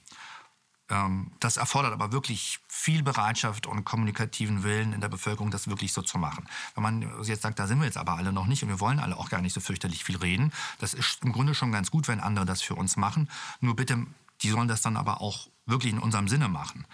[0.90, 5.94] Ähm, das erfordert aber wirklich viel Bereitschaft und kommunikativen Willen in der Bevölkerung, das wirklich
[5.94, 6.48] so zu machen.
[6.74, 9.00] Wenn man jetzt sagt, da sind wir jetzt aber alle noch nicht und wir wollen
[9.00, 12.08] alle auch gar nicht so fürchterlich viel reden, das ist im Grunde schon ganz gut,
[12.08, 13.30] wenn andere das für uns machen.
[13.62, 14.08] Nur bitte
[14.42, 16.86] die sollen das dann aber auch wirklich in unserem Sinne machen.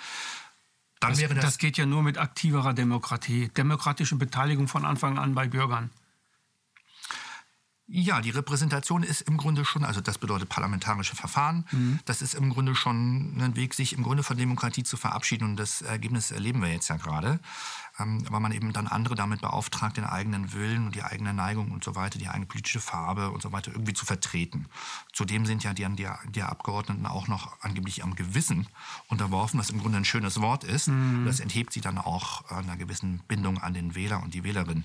[0.99, 5.17] Dann das, wäre das, das geht ja nur mit aktiverer Demokratie, demokratische Beteiligung von Anfang
[5.17, 5.91] an bei Bürgern.
[7.87, 11.99] Ja, die Repräsentation ist im Grunde schon, also das bedeutet parlamentarische Verfahren, mhm.
[12.05, 15.57] das ist im Grunde schon ein Weg, sich im Grunde von Demokratie zu verabschieden und
[15.57, 17.39] das Ergebnis erleben wir jetzt ja gerade
[17.99, 21.71] ähm, weil man eben dann andere damit beauftragt, den eigenen Willen und die eigene Neigung
[21.71, 24.67] und so weiter, die eigene politische Farbe und so weiter irgendwie zu vertreten.
[25.13, 28.67] Zudem sind ja die, die, die Abgeordneten auch noch angeblich am Gewissen
[29.07, 30.87] unterworfen, was im Grunde ein schönes Wort ist.
[30.87, 31.25] Mhm.
[31.25, 34.83] Das enthebt sie dann auch einer gewissen Bindung an den Wähler und die Wählerin.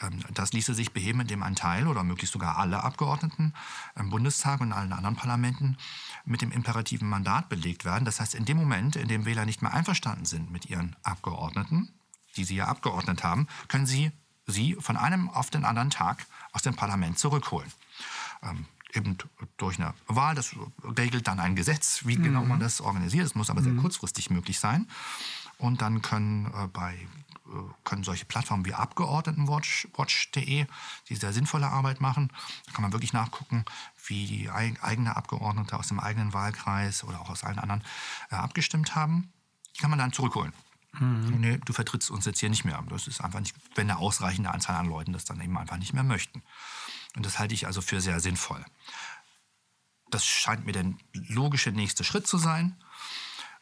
[0.00, 3.54] Ähm, das ließe sich beheben, indem ein Teil oder möglichst sogar alle Abgeordneten
[3.96, 5.76] im Bundestag und in allen anderen Parlamenten
[6.24, 8.04] mit dem imperativen Mandat belegt werden.
[8.04, 11.92] Das heißt, in dem Moment, in dem Wähler nicht mehr einverstanden sind mit ihren Abgeordneten,
[12.36, 14.12] die Sie ja abgeordnet haben, können Sie
[14.46, 17.70] sie von einem auf den anderen Tag aus dem Parlament zurückholen.
[18.42, 19.18] Ähm, eben
[19.56, 20.54] durch eine Wahl, das
[20.96, 22.32] regelt dann ein Gesetz, wie genau mhm.
[22.34, 23.26] genau man das organisiert.
[23.26, 23.64] Es muss aber mhm.
[23.64, 24.88] sehr kurzfristig möglich sein.
[25.58, 27.50] Und dann können äh, bei äh,
[27.84, 30.30] können solche Plattformen wie Abgeordnetenwatch.de, Watch,
[31.08, 32.30] die sehr sinnvolle Arbeit machen.
[32.66, 33.64] Da kann man wirklich nachgucken,
[34.06, 37.82] wie die eigene Abgeordnete aus dem eigenen Wahlkreis oder auch aus allen anderen
[38.30, 39.32] äh, abgestimmt haben.
[39.76, 40.52] Die kann man dann zurückholen.
[40.98, 41.40] Mhm.
[41.40, 42.82] Nee, du vertrittst uns jetzt hier nicht mehr.
[42.88, 45.92] Das ist einfach nicht, wenn eine ausreichende Anzahl an Leuten das dann eben einfach nicht
[45.92, 46.42] mehr möchten.
[47.16, 48.64] Und das halte ich also für sehr sinnvoll.
[50.10, 52.76] Das scheint mir der logische nächste Schritt zu sein.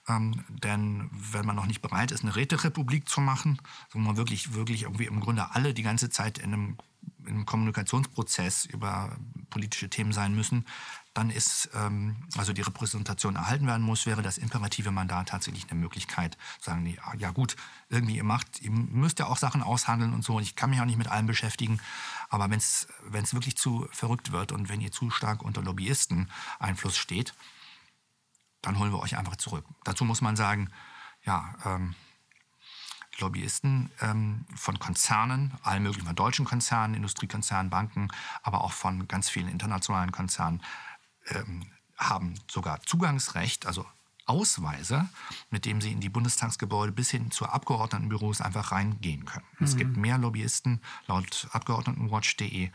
[0.09, 3.61] Ähm, denn wenn man noch nicht bereit ist, eine Räterepublik zu machen,
[3.93, 6.79] wo man wirklich, wirklich irgendwie im Grunde alle die ganze Zeit in einem,
[7.21, 9.17] in einem Kommunikationsprozess über
[9.51, 10.67] politische Themen sein müssen,
[11.15, 15.79] dann ist, ähm, also die Repräsentation erhalten werden muss, wäre das imperative Mandat tatsächlich eine
[15.79, 17.57] Möglichkeit, sagen die, ja gut,
[17.89, 20.81] irgendwie ihr macht, ihr müsst ja auch Sachen aushandeln und so, und ich kann mich
[20.81, 21.81] auch nicht mit allem beschäftigen,
[22.31, 22.87] aber wenn es
[23.35, 27.35] wirklich zu verrückt wird und wenn ihr zu stark unter Lobbyisten Einfluss steht,
[28.63, 29.67] dann holen wir euch einfach zurück.
[29.85, 30.71] Dazu muss man sagen,
[31.25, 31.95] ja, ähm,
[33.19, 38.09] Lobbyisten ähm, von Konzernen, allen möglichen von deutschen Konzernen, Industriekonzernen, Banken,
[38.43, 40.63] aber auch von ganz vielen internationalen Konzernen
[41.29, 41.67] ähm,
[41.97, 43.87] haben sogar Zugangsrecht, also
[44.27, 45.09] Ausweise,
[45.51, 49.47] mit dem sie in die Bundestagsgebäude bis hin zu Abgeordnetenbüros einfach reingehen können.
[49.59, 49.65] Mhm.
[49.65, 52.71] Es gibt mehr Lobbyisten laut Abgeordnetenwatch.de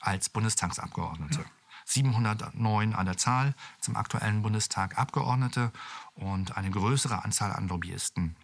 [0.00, 1.40] als Bundestagsabgeordnete.
[1.40, 1.46] Ja.
[1.86, 5.72] 709 an der Zahl zum aktuellen Bundestag Abgeordnete
[6.14, 8.36] und eine größere Anzahl an Lobbyisten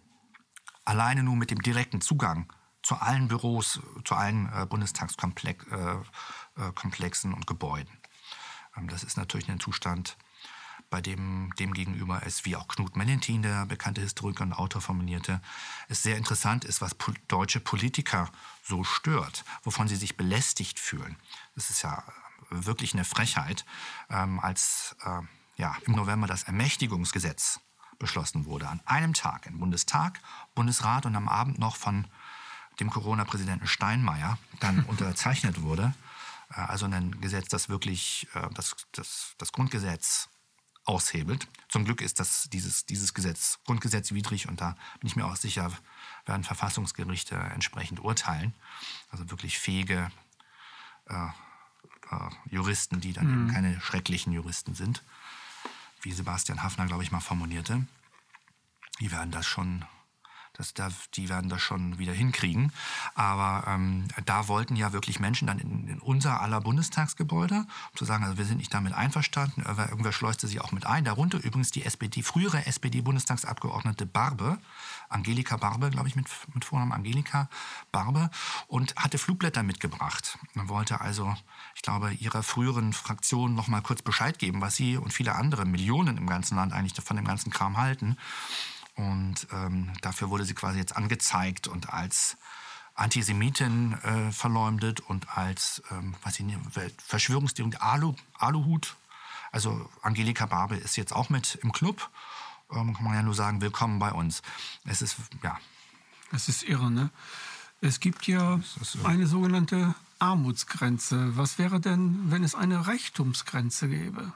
[0.87, 2.51] alleine nur mit dem direkten Zugang
[2.81, 7.96] zu allen Büros, zu allen äh, Bundestagskomplexen äh, äh, und Gebäuden.
[8.77, 10.17] Ähm, das ist natürlich ein Zustand,
[10.89, 15.41] bei dem demgegenüber es, wie auch Knut Melentin, der bekannte Historiker und Autor, formulierte,
[15.89, 18.29] es sehr interessant ist, was po deutsche Politiker
[18.63, 21.17] so stört, wovon sie sich belästigt fühlen.
[21.55, 22.03] Das ist ja
[22.49, 23.65] wirklich eine Frechheit,
[24.09, 25.21] ähm, als äh,
[25.57, 27.59] ja, im November das Ermächtigungsgesetz
[27.99, 28.69] beschlossen wurde.
[28.69, 30.21] An einem Tag im Bundestag,
[30.55, 32.07] Bundesrat und am Abend noch von
[32.79, 35.93] dem Corona-Präsidenten Steinmeier dann unterzeichnet wurde.
[36.51, 40.29] Äh, also ein Gesetz, das wirklich äh, das, das, das Grundgesetz
[40.85, 41.47] aushebelt.
[41.67, 45.71] Zum Glück ist das, dieses, dieses Gesetz grundgesetzwidrig und da bin ich mir auch sicher,
[46.25, 48.53] werden Verfassungsgerichte entsprechend urteilen.
[49.11, 50.09] Also wirklich fähige
[51.07, 53.51] äh, äh, Juristen, die dann mhm.
[53.51, 55.03] keine schrecklichen Juristen sind
[56.01, 57.85] wie Sebastian Hafner, glaube ich, mal formulierte.
[58.99, 59.85] Die werden das schon
[60.57, 62.71] das, die werden das schon wieder hinkriegen.
[63.15, 68.05] Aber ähm, da wollten ja wirklich Menschen dann in, in, unser aller Bundestagsgebäude, um zu
[68.05, 69.63] sagen, also wir sind nicht damit einverstanden.
[69.65, 71.03] Irgendwer schleuste sie auch mit ein.
[71.03, 74.57] Darunter übrigens die SPD, frühere SPD-Bundestagsabgeordnete Barbe,
[75.09, 77.49] Angelika Barbe, glaube ich, mit, mit Vornamen Angelika
[77.91, 78.29] Barbe,
[78.67, 80.37] und hatte Flugblätter mitgebracht.
[80.53, 81.35] Man wollte also,
[81.75, 85.65] ich glaube, ihrer früheren Fraktion noch mal kurz Bescheid geben, was sie und viele andere
[85.65, 88.17] Millionen im ganzen Land eigentlich von dem ganzen Kram halten.
[88.97, 92.35] Und ähm, dafür wurde sie quasi jetzt angezeigt und als
[92.95, 96.59] Antisemitin äh, verleumdet und als ähm, was ich nicht,
[96.97, 98.95] Verschwörungstheorie, Alu, Aluhut.
[99.51, 102.09] Also Angelika Barbe ist jetzt auch mit im Club.
[102.71, 104.41] Ähm, kann man ja nur sagen, willkommen bei uns.
[104.85, 105.59] Es ist, ja.
[106.31, 107.11] Es ist irre, ne?
[107.79, 108.59] Es gibt ja
[109.03, 111.37] eine sogenannte Armutsgrenze.
[111.37, 114.33] Was wäre denn, wenn es eine Reichtumsgrenze gäbe?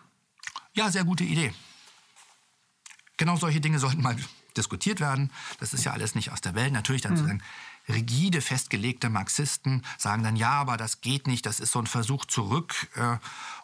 [0.73, 1.51] Ja, sehr gute Idee.
[3.17, 4.15] Genau solche Dinge sollten mal
[4.57, 5.31] diskutiert werden.
[5.59, 6.73] Das ist ja alles nicht aus der Welt.
[6.73, 7.17] Natürlich dann mhm.
[7.17, 7.43] zu sagen,
[7.89, 12.25] rigide festgelegte Marxisten sagen dann, ja, aber das geht nicht, das ist so ein Versuch
[12.25, 12.87] zurück.
[12.95, 13.17] Äh,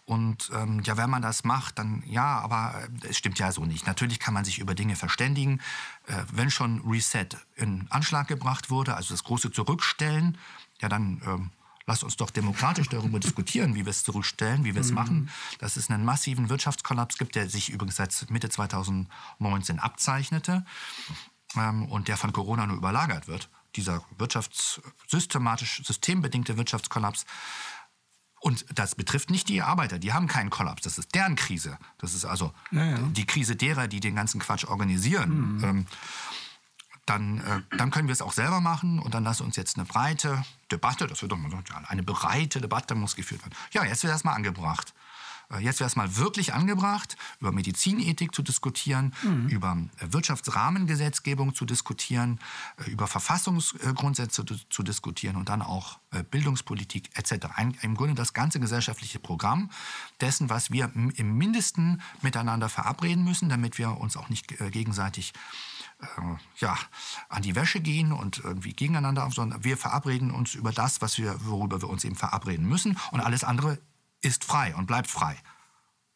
[0.05, 3.65] und ähm, ja, wenn man das macht, dann ja, aber äh, es stimmt ja so
[3.65, 3.85] nicht.
[3.88, 5.59] Natürlich kann man sich über Dinge verständigen.
[6.07, 10.38] Äh, wenn schon Reset in Anschlag gebracht wurde, also das große Zurückstellen,
[10.79, 11.51] ja, dann ähm,
[11.88, 14.95] Lass uns doch demokratisch darüber diskutieren, wie wir es zurückstellen, wie wir es mhm.
[14.95, 15.29] machen.
[15.59, 20.65] Dass es einen massiven Wirtschaftskollaps gibt, der sich übrigens seit Mitte 2019 abzeichnete
[21.55, 23.49] ähm, und der von Corona nur überlagert wird.
[23.77, 27.25] Dieser wirtschafts systematisch, systembedingte Wirtschaftskollaps.
[28.41, 31.77] Und das betrifft nicht die Arbeiter, die haben keinen Kollaps, das ist deren Krise.
[31.97, 32.97] Das ist also ja, ja.
[32.97, 35.55] die Krise derer, die den ganzen Quatsch organisieren.
[35.55, 35.63] Mhm.
[35.63, 35.85] Ähm,
[37.08, 39.86] dann, äh, dann können wir es auch selber machen und dann lass uns jetzt eine
[39.86, 43.55] breite Debatte, das wird doch mal so, eine breite Debatte muss geführt werden.
[43.72, 44.93] Ja, jetzt wird erstmal angebracht.
[45.51, 49.47] Äh, jetzt wäre es mal wirklich angebracht, über Medizinethik zu diskutieren, mhm.
[49.47, 52.39] über äh, Wirtschaftsrahmengesetzgebung zu diskutieren,
[52.86, 55.99] äh, über Verfassungsgrundsätze zu diskutieren und dann auch
[56.32, 57.47] Bildungspolitik etc.
[57.82, 59.70] Im Grunde das ganze gesellschaftliche Programm
[60.22, 65.38] dessen, was wir im Mindesten miteinander verabreden müssen, damit wir uns auch nicht gegenseitig äh,
[66.58, 66.78] ja,
[67.30, 71.18] an die Wäsche gehen und irgendwie gegeneinander auf, sondern wir verabreden uns über das, was
[71.18, 73.80] wir, worüber wir uns eben verabreden müssen und alles andere
[74.22, 75.38] ist frei und bleibt frei.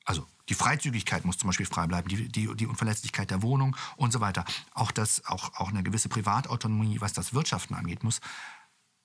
[0.06, 4.12] Also die Freizügigkeit muss zum Beispiel frei bleiben, die, die, die Unverletzlichkeit der Wohnung und
[4.12, 4.46] so weiter.
[4.74, 8.20] Auch, das, auch, auch eine gewisse Privatautonomie, was das Wirtschaften angeht, muss.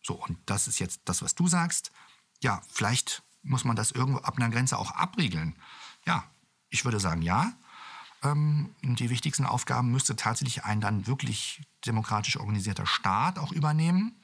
[0.03, 1.93] So, und das ist jetzt das, was du sagst.
[2.43, 5.57] Ja, vielleicht muss man das irgendwo ab einer Grenze auch abriegeln.
[6.05, 6.25] Ja,
[6.69, 7.53] ich würde sagen, ja.
[8.27, 14.21] Ähm, die wichtigsten Aufgaben müsste tatsächlich ein dann wirklich demokratisch organisierter Staat auch übernehmen,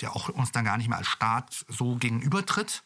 [0.00, 2.82] der auch uns dann gar nicht mehr als Staat so gegenübertritt,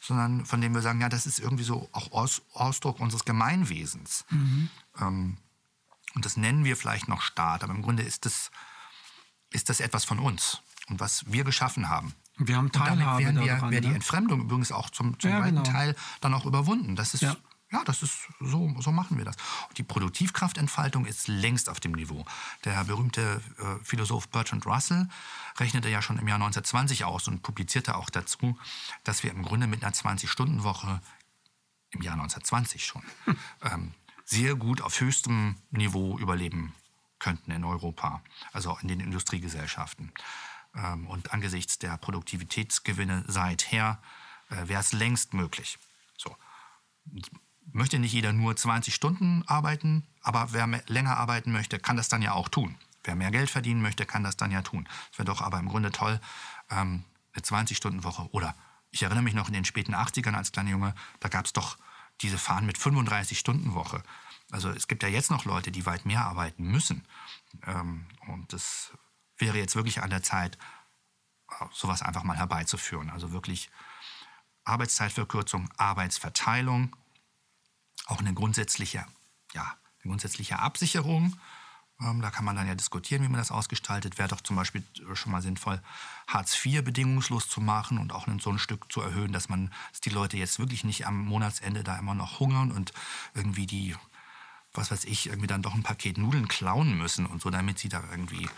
[0.00, 4.24] sondern von dem wir sagen, ja, das ist irgendwie so auch Aus, Ausdruck unseres Gemeinwesens.
[4.30, 4.70] Mhm.
[5.00, 5.36] Ähm,
[6.14, 8.50] und das nennen wir vielleicht noch Staat, aber im Grunde ist das,
[9.50, 12.14] ist das etwas von uns und was wir geschaffen haben.
[12.38, 13.94] Wir haben Teilhabe und damit wären wir, wäre die ne?
[13.94, 15.62] Entfremdung übrigens auch zum, zum ja, weiten genau.
[15.62, 16.96] Teil dann auch überwunden.
[16.96, 17.36] Das ist, ja.
[17.72, 19.36] Ja, das ist so, so machen wir das.
[19.68, 22.24] Und die Produktivkraftentfaltung ist längst auf dem Niveau.
[22.64, 25.08] Der berühmte äh, Philosoph Bertrand Russell
[25.58, 28.56] rechnete ja schon im Jahr 1920 aus und publizierte auch dazu,
[29.02, 31.00] dass wir im Grunde mit einer 20-Stunden-Woche
[31.90, 33.38] im Jahr 1920 schon hm.
[33.62, 33.94] ähm,
[34.24, 36.74] sehr gut auf höchstem Niveau überleben
[37.18, 40.12] könnten in Europa, also in den Industriegesellschaften.
[40.74, 44.00] Ähm, und angesichts der Produktivitätsgewinne seither
[44.50, 45.78] äh, wäre es längst möglich.
[46.16, 46.36] So
[47.72, 52.22] möchte nicht jeder nur 20 Stunden arbeiten, aber wer länger arbeiten möchte, kann das dann
[52.22, 52.76] ja auch tun.
[53.04, 54.88] Wer mehr Geld verdienen möchte, kann das dann ja tun.
[55.12, 56.20] Es wäre doch aber im Grunde toll,
[56.70, 58.28] ähm, eine 20-Stunden-Woche.
[58.32, 58.54] Oder
[58.90, 61.76] ich erinnere mich noch in den späten 80ern als kleiner Junge, da gab es doch
[62.20, 64.02] diese Fahren mit 35-Stunden-Woche.
[64.50, 67.06] Also es gibt ja jetzt noch Leute, die weit mehr arbeiten müssen.
[67.66, 68.92] Ähm, und das
[69.38, 70.58] wäre jetzt wirklich an der Zeit,
[71.72, 73.10] sowas einfach mal herbeizuführen.
[73.10, 73.70] Also wirklich
[74.64, 76.96] Arbeitszeitverkürzung, Arbeitsverteilung
[78.06, 79.06] auch eine grundsätzliche,
[79.54, 79.62] ja,
[80.02, 81.38] eine grundsätzliche Absicherung.
[82.00, 84.18] Ähm, da kann man dann ja diskutieren, wie man das ausgestaltet.
[84.18, 84.84] Wäre doch zum Beispiel
[85.14, 85.80] schon mal sinnvoll,
[86.26, 90.00] Hartz IV bedingungslos zu machen und auch so ein Stück zu erhöhen, dass man, dass
[90.00, 92.92] die Leute jetzt wirklich nicht am Monatsende da immer noch hungern und
[93.34, 93.96] irgendwie die,
[94.72, 97.88] was weiß ich, irgendwie dann doch ein Paket Nudeln klauen müssen und so, damit sie
[97.88, 98.48] da irgendwie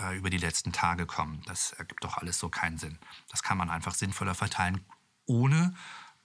[0.00, 1.42] äh, über die letzten Tage kommen.
[1.46, 2.98] Das ergibt doch alles so keinen Sinn.
[3.28, 4.84] Das kann man einfach sinnvoller verteilen,
[5.26, 5.74] ohne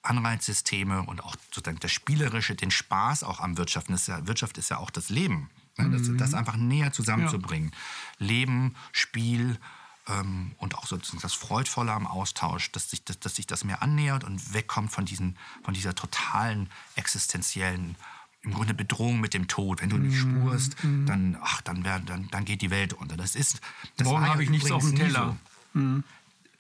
[0.02, 3.94] Anreizsysteme und auch sozusagen das Spielerische, den Spaß auch am Wirtschaften.
[3.94, 5.50] Ist ja, Wirtschaft ist ja auch das Leben.
[5.78, 5.90] Ne?
[5.90, 6.18] Das, mhm.
[6.18, 7.72] das, einfach näher zusammenzubringen.
[8.20, 8.28] Ja.
[8.28, 9.60] Leben, Spiel
[10.08, 13.82] ähm, und auch sozusagen das Freudvolle am Austausch, dass sich, dass, dass sich das mehr
[13.82, 17.96] annähert und wegkommt von, diesen, von dieser totalen existenziellen
[18.42, 19.82] im Grunde Bedrohung mit dem Tod.
[19.82, 20.42] Wenn du nicht mhm.
[20.42, 21.06] spurst, mhm.
[21.06, 23.18] dann, ach, dann, wär, dann, dann geht die Welt unter.
[23.18, 23.60] Das ist.
[23.98, 25.38] Das Morgen habe ich nichts auf dem Teller.
[25.74, 25.80] So.
[25.80, 26.04] Mhm.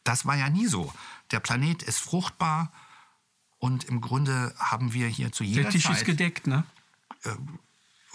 [0.03, 0.93] Das war ja nie so.
[1.31, 2.71] Der Planet ist fruchtbar
[3.59, 6.63] und im Grunde haben wir hier zu jeder Der Tisch Zeit, ist gedeckt, ne?
[7.23, 7.31] Äh,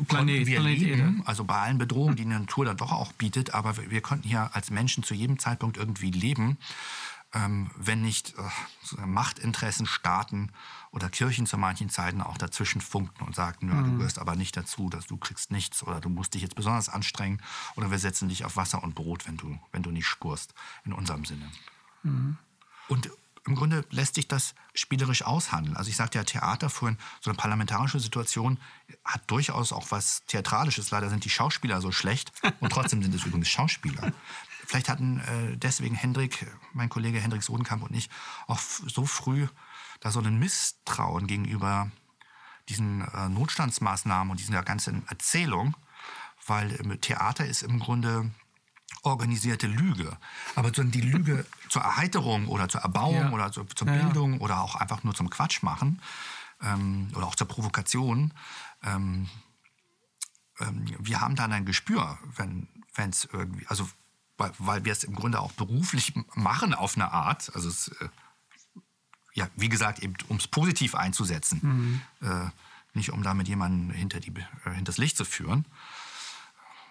[0.09, 3.55] Planet, wir Planet leben, also bei allen Bedrohungen, die die Natur dann doch auch bietet,
[3.55, 6.59] aber wir, wir konnten hier als Menschen zu jedem Zeitpunkt irgendwie leben,
[7.33, 10.51] ähm, wenn nicht äh, Machtinteressen, Staaten
[10.91, 13.85] oder Kirchen zu manchen Zeiten auch dazwischen funkten und sagten, ja, mhm.
[13.85, 16.89] du gehörst aber nicht dazu, dass du kriegst nichts oder du musst dich jetzt besonders
[16.89, 17.41] anstrengen
[17.77, 20.93] oder wir setzen dich auf Wasser und Brot, wenn du, wenn du nicht spurst, in
[20.93, 21.51] unserem Sinne.
[22.03, 22.37] Mhm.
[22.89, 23.11] Und
[23.47, 25.77] im Grunde lässt sich das spielerisch aushandeln.
[25.77, 28.59] Also ich sagte ja Theater vorhin, so eine parlamentarische Situation
[29.05, 30.91] hat durchaus auch was Theatralisches.
[30.91, 34.13] Leider sind die Schauspieler so schlecht und trotzdem sind es übrigens Schauspieler.
[34.67, 38.09] Vielleicht hatten äh, deswegen Hendrik, mein Kollege Hendrik Sodenkamp und ich
[38.47, 39.47] auch so früh
[40.01, 41.91] da so ein Misstrauen gegenüber
[42.69, 45.77] diesen äh, Notstandsmaßnahmen und dieser ganzen Erzählung,
[46.47, 48.31] weil äh, Theater ist im Grunde
[49.05, 50.17] organisierte Lüge.
[50.55, 53.31] Aber die Lüge zur Erheiterung oder zur Erbauung ja.
[53.31, 54.41] oder zur, zur Bildung ja.
[54.41, 56.01] oder auch einfach nur zum Quatsch machen
[56.63, 58.33] ähm, oder auch zur Provokation.
[58.83, 59.29] Ähm,
[60.61, 63.89] ähm, wir haben dann ein Gespür, wenn es irgendwie, also
[64.37, 68.09] weil, weil wir es im Grunde auch beruflich machen auf eine Art, also es, äh,
[69.35, 71.61] ja, wie gesagt, eben um es positiv einzusetzen,
[72.21, 72.29] mhm.
[72.29, 72.51] äh,
[72.95, 75.67] nicht um damit jemanden hinter, die, äh, hinter das Licht zu führen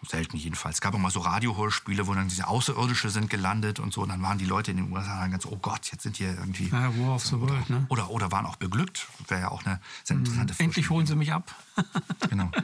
[0.07, 0.75] selten jedenfalls.
[0.75, 4.01] Es gab auch mal so Radiohörspiele, wo dann diese Außerirdische sind gelandet und so.
[4.01, 6.29] Und dann waren die Leute in den USA dann ganz, oh Gott, jetzt sind hier
[6.29, 6.69] irgendwie.
[6.69, 7.85] Ja, War of the World, ne?
[7.89, 9.07] Oder, oder waren auch beglückt.
[9.27, 10.23] Wäre ja auch eine sehr mhm.
[10.23, 10.63] interessante Frage.
[10.65, 11.55] Endlich holen sie mich ab.
[12.29, 12.51] genau.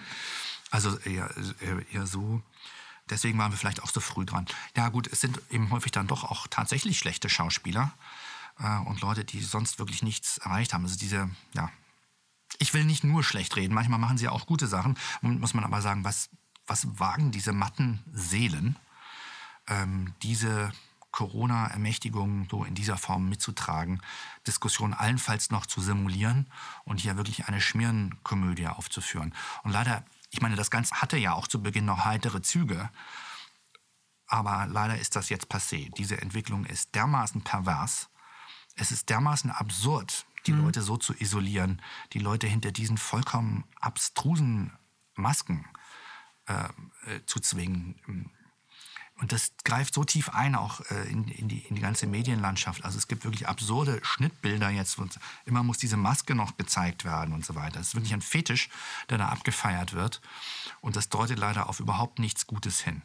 [0.71, 1.31] Also eher,
[1.91, 2.43] eher so.
[3.09, 4.45] Deswegen waren wir vielleicht auch so früh dran.
[4.77, 7.91] Ja, gut, es sind eben häufig dann doch auch tatsächlich schlechte Schauspieler
[8.59, 10.83] äh, und Leute, die sonst wirklich nichts erreicht haben.
[10.83, 11.71] Also diese, ja,
[12.59, 14.97] ich will nicht nur schlecht reden, manchmal machen sie auch gute Sachen.
[15.21, 16.29] Muss man aber sagen, was
[16.69, 18.77] was wagen diese matten Seelen,
[19.67, 20.71] ähm, diese
[21.11, 24.01] Corona-Ermächtigung so in dieser Form mitzutragen,
[24.45, 26.47] Diskussionen allenfalls noch zu simulieren
[26.85, 29.33] und hier wirklich eine Schmierenkomödie aufzuführen.
[29.63, 32.89] Und leider, ich meine, das Ganze hatte ja auch zu Beginn noch heitere Züge,
[34.27, 35.91] aber leider ist das jetzt passé.
[35.95, 38.09] Diese Entwicklung ist dermaßen pervers,
[38.75, 40.65] es ist dermaßen absurd, die mhm.
[40.65, 41.81] Leute so zu isolieren,
[42.13, 44.71] die Leute hinter diesen vollkommen abstrusen
[45.15, 45.65] Masken
[46.49, 47.95] äh, äh, zu zwingen.
[49.19, 52.85] Und das greift so tief ein, auch äh, in, in, die, in die ganze Medienlandschaft.
[52.85, 54.97] Also es gibt wirklich absurde Schnittbilder jetzt.
[54.97, 57.79] Und immer muss diese Maske noch gezeigt werden und so weiter.
[57.79, 58.69] Es ist wirklich ein Fetisch,
[59.09, 60.21] der da abgefeiert wird.
[60.81, 63.01] Und das deutet leider auf überhaupt nichts Gutes hin.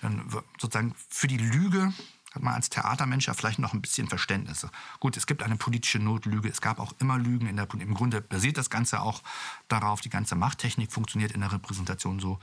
[0.00, 0.28] Dann
[0.60, 1.92] sozusagen für die Lüge
[2.34, 4.66] hat man als Theatermensch ja vielleicht noch ein bisschen Verständnis.
[5.00, 7.46] Gut, es gibt eine politische Notlüge, es gab auch immer Lügen.
[7.46, 9.22] In der, Im Grunde basiert das Ganze auch
[9.68, 12.40] darauf, die ganze Machttechnik funktioniert in der Repräsentation so,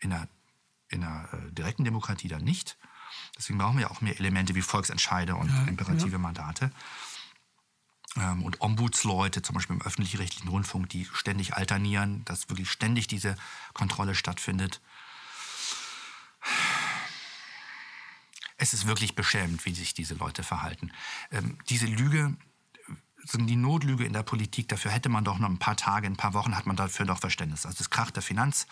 [0.00, 0.28] in einer,
[0.88, 2.76] in einer äh, direkten Demokratie dann nicht.
[3.36, 6.18] Deswegen brauchen wir auch mehr Elemente wie Volksentscheide und ja, imperative ja.
[6.18, 6.70] Mandate.
[8.16, 13.36] ähm, und Ombudsleute, zum Beispiel im öffentlich-rechtlichen Rundfunk, die ständig alternieren, dass wirklich ständig diese
[13.74, 14.80] Kontrolle stattfindet.
[18.58, 20.92] Es ist wirklich beschämend, wie sich diese Leute verhalten.
[21.30, 22.36] Ähm, diese Lüge,
[23.34, 26.32] die Notlüge in der Politik, dafür hätte man doch noch ein paar Tage, ein paar
[26.32, 27.66] Wochen hat man dafür doch Verständnis.
[27.66, 28.66] Also es kracht der Finanz,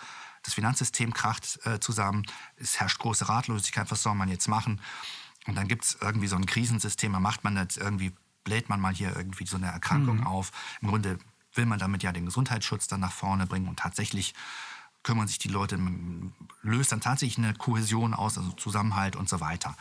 [0.45, 2.23] das Finanzsystem kracht äh, zusammen,
[2.57, 4.79] es herrscht große Ratlosigkeit, was soll man jetzt machen?
[5.47, 8.79] Und dann gibt es irgendwie so ein Krisensystem, da macht man jetzt irgendwie, bläht man
[8.79, 10.27] mal hier irgendwie so eine Erkrankung mhm.
[10.27, 10.51] auf.
[10.81, 11.19] Im Grunde
[11.53, 14.33] will man damit ja den Gesundheitsschutz dann nach vorne bringen und tatsächlich
[15.03, 15.79] kümmern sich die Leute,
[16.61, 19.77] löst dann tatsächlich eine Kohäsion aus, also Zusammenhalt und so weiter.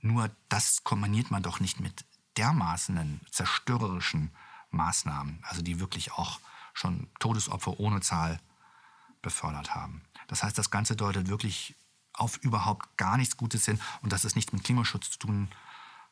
[0.00, 2.04] Nur das kombiniert man doch nicht mit
[2.36, 4.30] dermaßenen zerstörerischen
[4.70, 6.38] Maßnahmen, also die wirklich auch
[6.74, 8.40] schon Todesopfer ohne Zahl
[9.22, 10.02] befördert haben.
[10.28, 11.76] Das heißt, das Ganze deutet wirklich
[12.12, 15.48] auf überhaupt gar nichts Gutes hin und dass es nichts mit Klimaschutz zu tun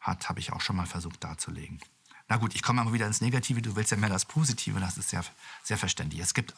[0.01, 1.81] hat, habe ich auch schon mal versucht darzulegen.
[2.29, 4.99] Na gut, ich komme mal wieder ins Negative, du willst ja mehr das Positive, das
[4.99, 5.25] ist sehr,
[5.63, 6.21] sehr verständlich.
[6.21, 6.55] Es gibt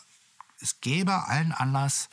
[0.61, 2.09] es gäbe allen Anlass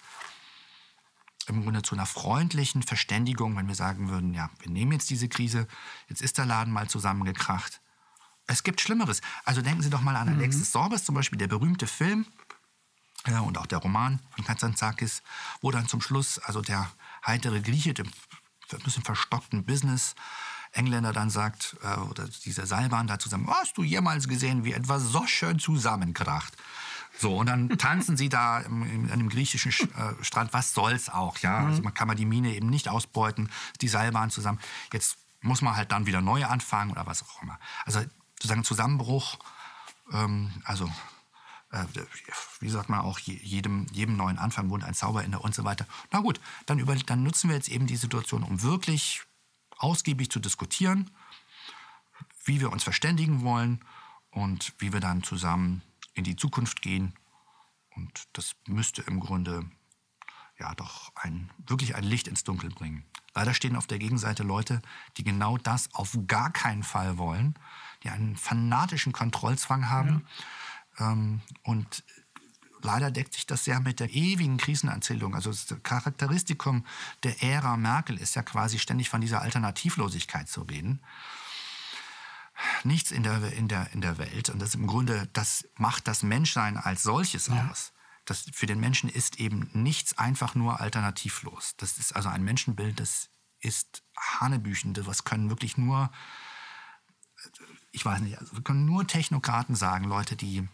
[1.48, 5.30] im Grunde zu einer freundlichen Verständigung, wenn wir sagen würden, ja, wir nehmen jetzt diese
[5.30, 5.68] Krise,
[6.10, 7.82] jetzt ist der Laden mal zusammengekracht.
[8.48, 9.22] Es gibt Schlimmeres.
[9.46, 10.40] Also denken Sie doch mal an mhm.
[10.40, 12.26] Alexis Sorbes, zum Beispiel der berühmte Film
[13.28, 15.22] ja, und auch der Roman von Kazantzakis,
[15.62, 16.90] wo dann zum Schluss also der
[17.26, 18.08] heitere Grieche, dem
[18.72, 20.16] ein bisschen verstockten Business,
[20.74, 25.04] Engländer dann sagt, äh, oder dieser Seilbahn da zusammen, hast du jemals gesehen, wie etwas
[25.04, 26.56] so schön zusammenkracht?
[27.18, 30.54] So, und dann tanzen sie da in einem griechischen äh, Strand.
[30.54, 31.62] Was soll's auch, ja?
[31.62, 31.68] Mhm.
[31.68, 33.50] Also man kann man die Mine eben nicht ausbeuten,
[33.82, 34.60] die Seilbahn zusammen.
[34.94, 37.60] Jetzt muss man halt dann wieder neu anfangen oder was auch immer.
[37.86, 38.02] Also
[38.36, 39.38] sozusagen Zusammenbruch,
[40.12, 40.92] ähm, also
[42.60, 45.86] wie sagt man auch, jedem, jedem neuen Anfang wohnt ein Zauber inne und so weiter.
[46.12, 49.24] Na gut, dann, über, dann nutzen wir jetzt eben die Situation, um wirklich
[49.78, 51.12] ausgiebig zu diskutieren,
[52.46, 53.84] wie wir uns verständigen wollen
[54.32, 55.82] und wie wir dann zusammen
[56.14, 57.14] in die Zukunft gehen.
[57.96, 59.70] Und das müsste im Grunde
[60.60, 63.04] ja doch ein, wirklich ein Licht ins Dunkel bringen.
[63.36, 64.82] Leider stehen auf der Gegenseite Leute,
[65.18, 67.54] die genau das auf gar keinen Fall wollen,
[68.04, 70.10] die einen fanatischen Kontrollzwang haben.
[70.10, 70.46] Ja.
[71.00, 72.04] Ähm, und
[72.82, 75.36] leider deckt sich das sehr mit der ewigen Krisenerzählung.
[75.36, 76.86] Also das Charakteristikum
[77.24, 81.02] der Ära Merkel ist ja quasi ständig von dieser Alternativlosigkeit zu reden
[82.84, 84.50] nichts in der, in der, in der Welt.
[84.50, 87.70] Und das im Grunde, das macht das Menschsein als solches ja.
[87.70, 87.94] aus.
[88.26, 91.76] Das, für den Menschen ist eben nichts einfach nur alternativlos.
[91.78, 93.30] Das ist also ein Menschenbild, das
[93.60, 94.94] ist Hanebüchen.
[94.94, 96.12] Das können wirklich nur,
[97.92, 100.68] ich weiß nicht, also wir können nur Technokraten sagen, Leute, die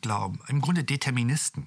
[0.00, 1.66] glauben, im Grunde Deterministen.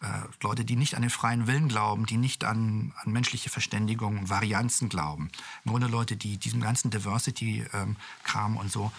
[0.00, 4.28] Äh, Leute, die nicht an den freien Willen glauben, die nicht an, an menschliche Verständigung,
[4.28, 5.30] Varianzen glauben.
[5.64, 8.92] Im Grunde Leute, die diesem ganzen Diversity-Kram ähm, und so,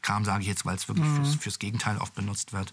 [0.00, 1.16] Kram sage ich jetzt, weil es wirklich mhm.
[1.16, 2.72] fürs, fürs, Gegenteil oft benutzt wird,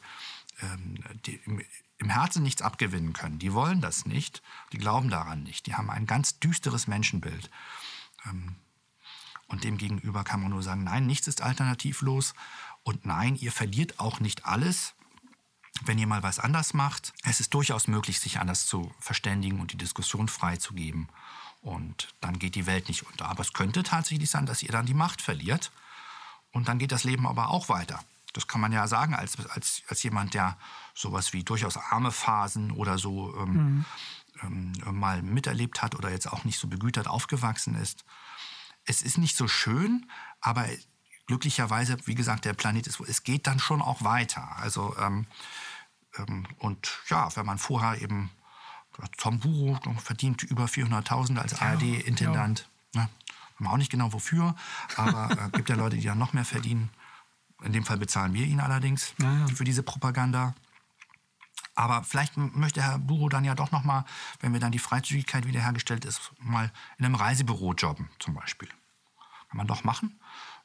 [0.61, 1.61] ähm, die im,
[1.97, 3.39] im Herzen nichts abgewinnen können.
[3.39, 5.65] Die wollen das nicht, die glauben daran nicht.
[5.65, 7.49] Die haben ein ganz düsteres Menschenbild.
[8.25, 8.55] Ähm,
[9.47, 12.33] und demgegenüber kann man nur sagen, nein, nichts ist alternativlos.
[12.83, 14.93] Und nein, ihr verliert auch nicht alles,
[15.83, 17.13] wenn ihr mal was anders macht.
[17.23, 21.09] Es ist durchaus möglich, sich anders zu verständigen und die Diskussion freizugeben.
[21.61, 23.25] Und dann geht die Welt nicht unter.
[23.25, 25.71] Aber es könnte tatsächlich sein, dass ihr dann die Macht verliert.
[26.51, 28.03] Und dann geht das Leben aber auch weiter.
[28.33, 30.57] Das kann man ja sagen als, als, als jemand, der
[30.93, 33.85] sowas wie durchaus arme Phasen oder so ähm,
[34.41, 34.73] mhm.
[34.85, 38.05] ähm, mal miterlebt hat oder jetzt auch nicht so begütert aufgewachsen ist.
[38.83, 40.09] Es ist nicht so schön,
[40.41, 40.67] aber
[41.27, 44.57] glücklicherweise, wie gesagt, der Planet ist, es geht dann schon auch weiter.
[44.57, 45.25] Also ähm,
[46.17, 48.31] ähm, und ja, wenn man vorher eben,
[49.17, 52.69] Tom Buro verdient über 400.000 als ARD-Intendant.
[52.93, 53.09] Ja.
[53.59, 53.69] Ne?
[53.69, 54.55] Auch nicht genau wofür,
[54.95, 56.89] aber es äh, gibt ja Leute, die dann noch mehr verdienen.
[57.63, 59.47] In dem Fall bezahlen wir ihn allerdings ja, ja.
[59.47, 60.53] für diese Propaganda.
[61.73, 64.05] Aber vielleicht möchte Herr Buro dann ja doch noch mal,
[64.39, 68.69] wenn wir dann die Freizügigkeit wiederhergestellt ist, mal in einem Reisebüro jobben zum Beispiel.
[69.49, 70.19] Kann man doch machen.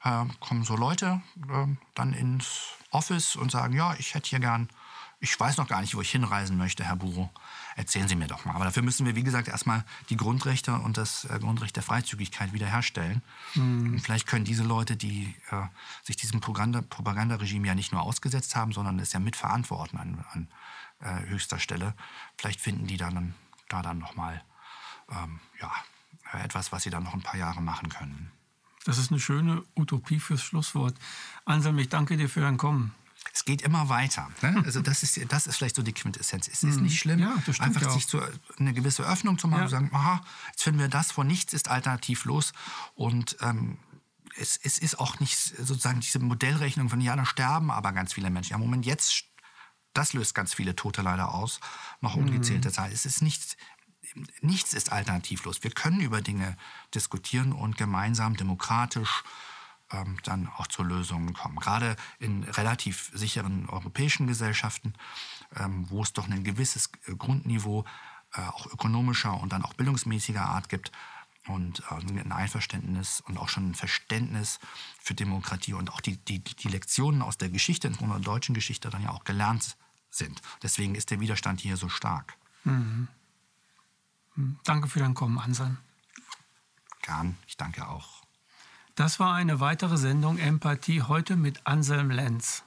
[0.05, 4.69] Äh, kommen so Leute äh, dann ins Office und sagen, ja, ich hätte hier gern
[5.21, 7.31] ich weiß noch gar nicht, wo ich hinreisen möchte, Herr Buro.
[7.77, 8.55] Erzählen Sie mir doch mal.
[8.55, 12.55] Aber dafür müssen wir, wie gesagt, erstmal die Grundrechte und das äh, Grundrecht der Freizügigkeit
[12.55, 13.23] wiederherstellen.
[13.55, 13.93] Mhm.
[13.93, 15.67] Und vielleicht können diese Leute, die äh,
[16.03, 20.49] sich diesem Propaganda Propagandaregime ja nicht nur ausgesetzt haben, sondern es ja mitverantworten an, an
[21.01, 21.95] äh, höchster Stelle,
[22.39, 23.35] vielleicht finden die dann,
[23.69, 24.43] da dann nochmal
[25.11, 25.71] ähm, ja,
[26.43, 28.33] etwas, was sie dann noch ein paar Jahre machen können.
[28.85, 30.95] Das ist eine schöne Utopie fürs Schlusswort.
[31.45, 32.95] Anselm, ich danke dir für dein Kommen
[33.33, 34.29] es geht immer weiter.
[34.43, 34.63] Ne?
[34.65, 36.49] Also das ist, das ist vielleicht so die Quintessenz.
[36.49, 36.85] Es ist mhm.
[36.85, 38.21] nicht schlimm, ja, einfach ja sich zu,
[38.59, 39.65] eine gewisse Öffnung zu machen ja.
[39.65, 42.53] und sagen, aha, jetzt finden wir das, vor nichts ist alternativlos.
[42.95, 43.79] Und ähm,
[44.37, 48.31] es, es ist auch nicht sozusagen diese Modellrechnung von, ja, da sterben aber ganz viele
[48.31, 48.53] Menschen.
[48.53, 49.25] Ja, Moment, jetzt,
[49.93, 51.61] das löst ganz viele Tote leider aus,
[52.01, 52.73] noch ungezählte mhm.
[52.73, 52.93] Zahl.
[52.93, 53.57] Es ist nichts,
[54.41, 55.63] nichts ist alternativlos.
[55.63, 56.57] Wir können über Dinge
[56.95, 59.23] diskutieren und gemeinsam demokratisch
[59.93, 61.59] ähm, dann auch zu Lösungen kommen.
[61.59, 64.95] Gerade in relativ sicheren europäischen Gesellschaften,
[65.57, 67.85] ähm, wo es doch ein gewisses Grundniveau
[68.35, 70.93] äh, auch ökonomischer und dann auch bildungsmäßiger Art gibt
[71.47, 74.61] und äh, ein Einverständnis und auch schon ein Verständnis
[75.03, 78.91] für Demokratie und auch die, die, die Lektionen aus der Geschichte, insbesondere der deutschen Geschichte,
[78.91, 79.77] dann ja auch gelernt
[80.11, 80.41] sind.
[80.63, 82.37] Deswegen ist der Widerstand hier so stark.
[82.65, 83.09] Mhm.
[84.37, 84.59] Mhm.
[84.65, 85.79] Danke für dein Kommen, Anselm.
[87.03, 88.23] Gern, ich danke auch.
[88.95, 92.65] Das war eine weitere Sendung Empathie heute mit Anselm Lenz.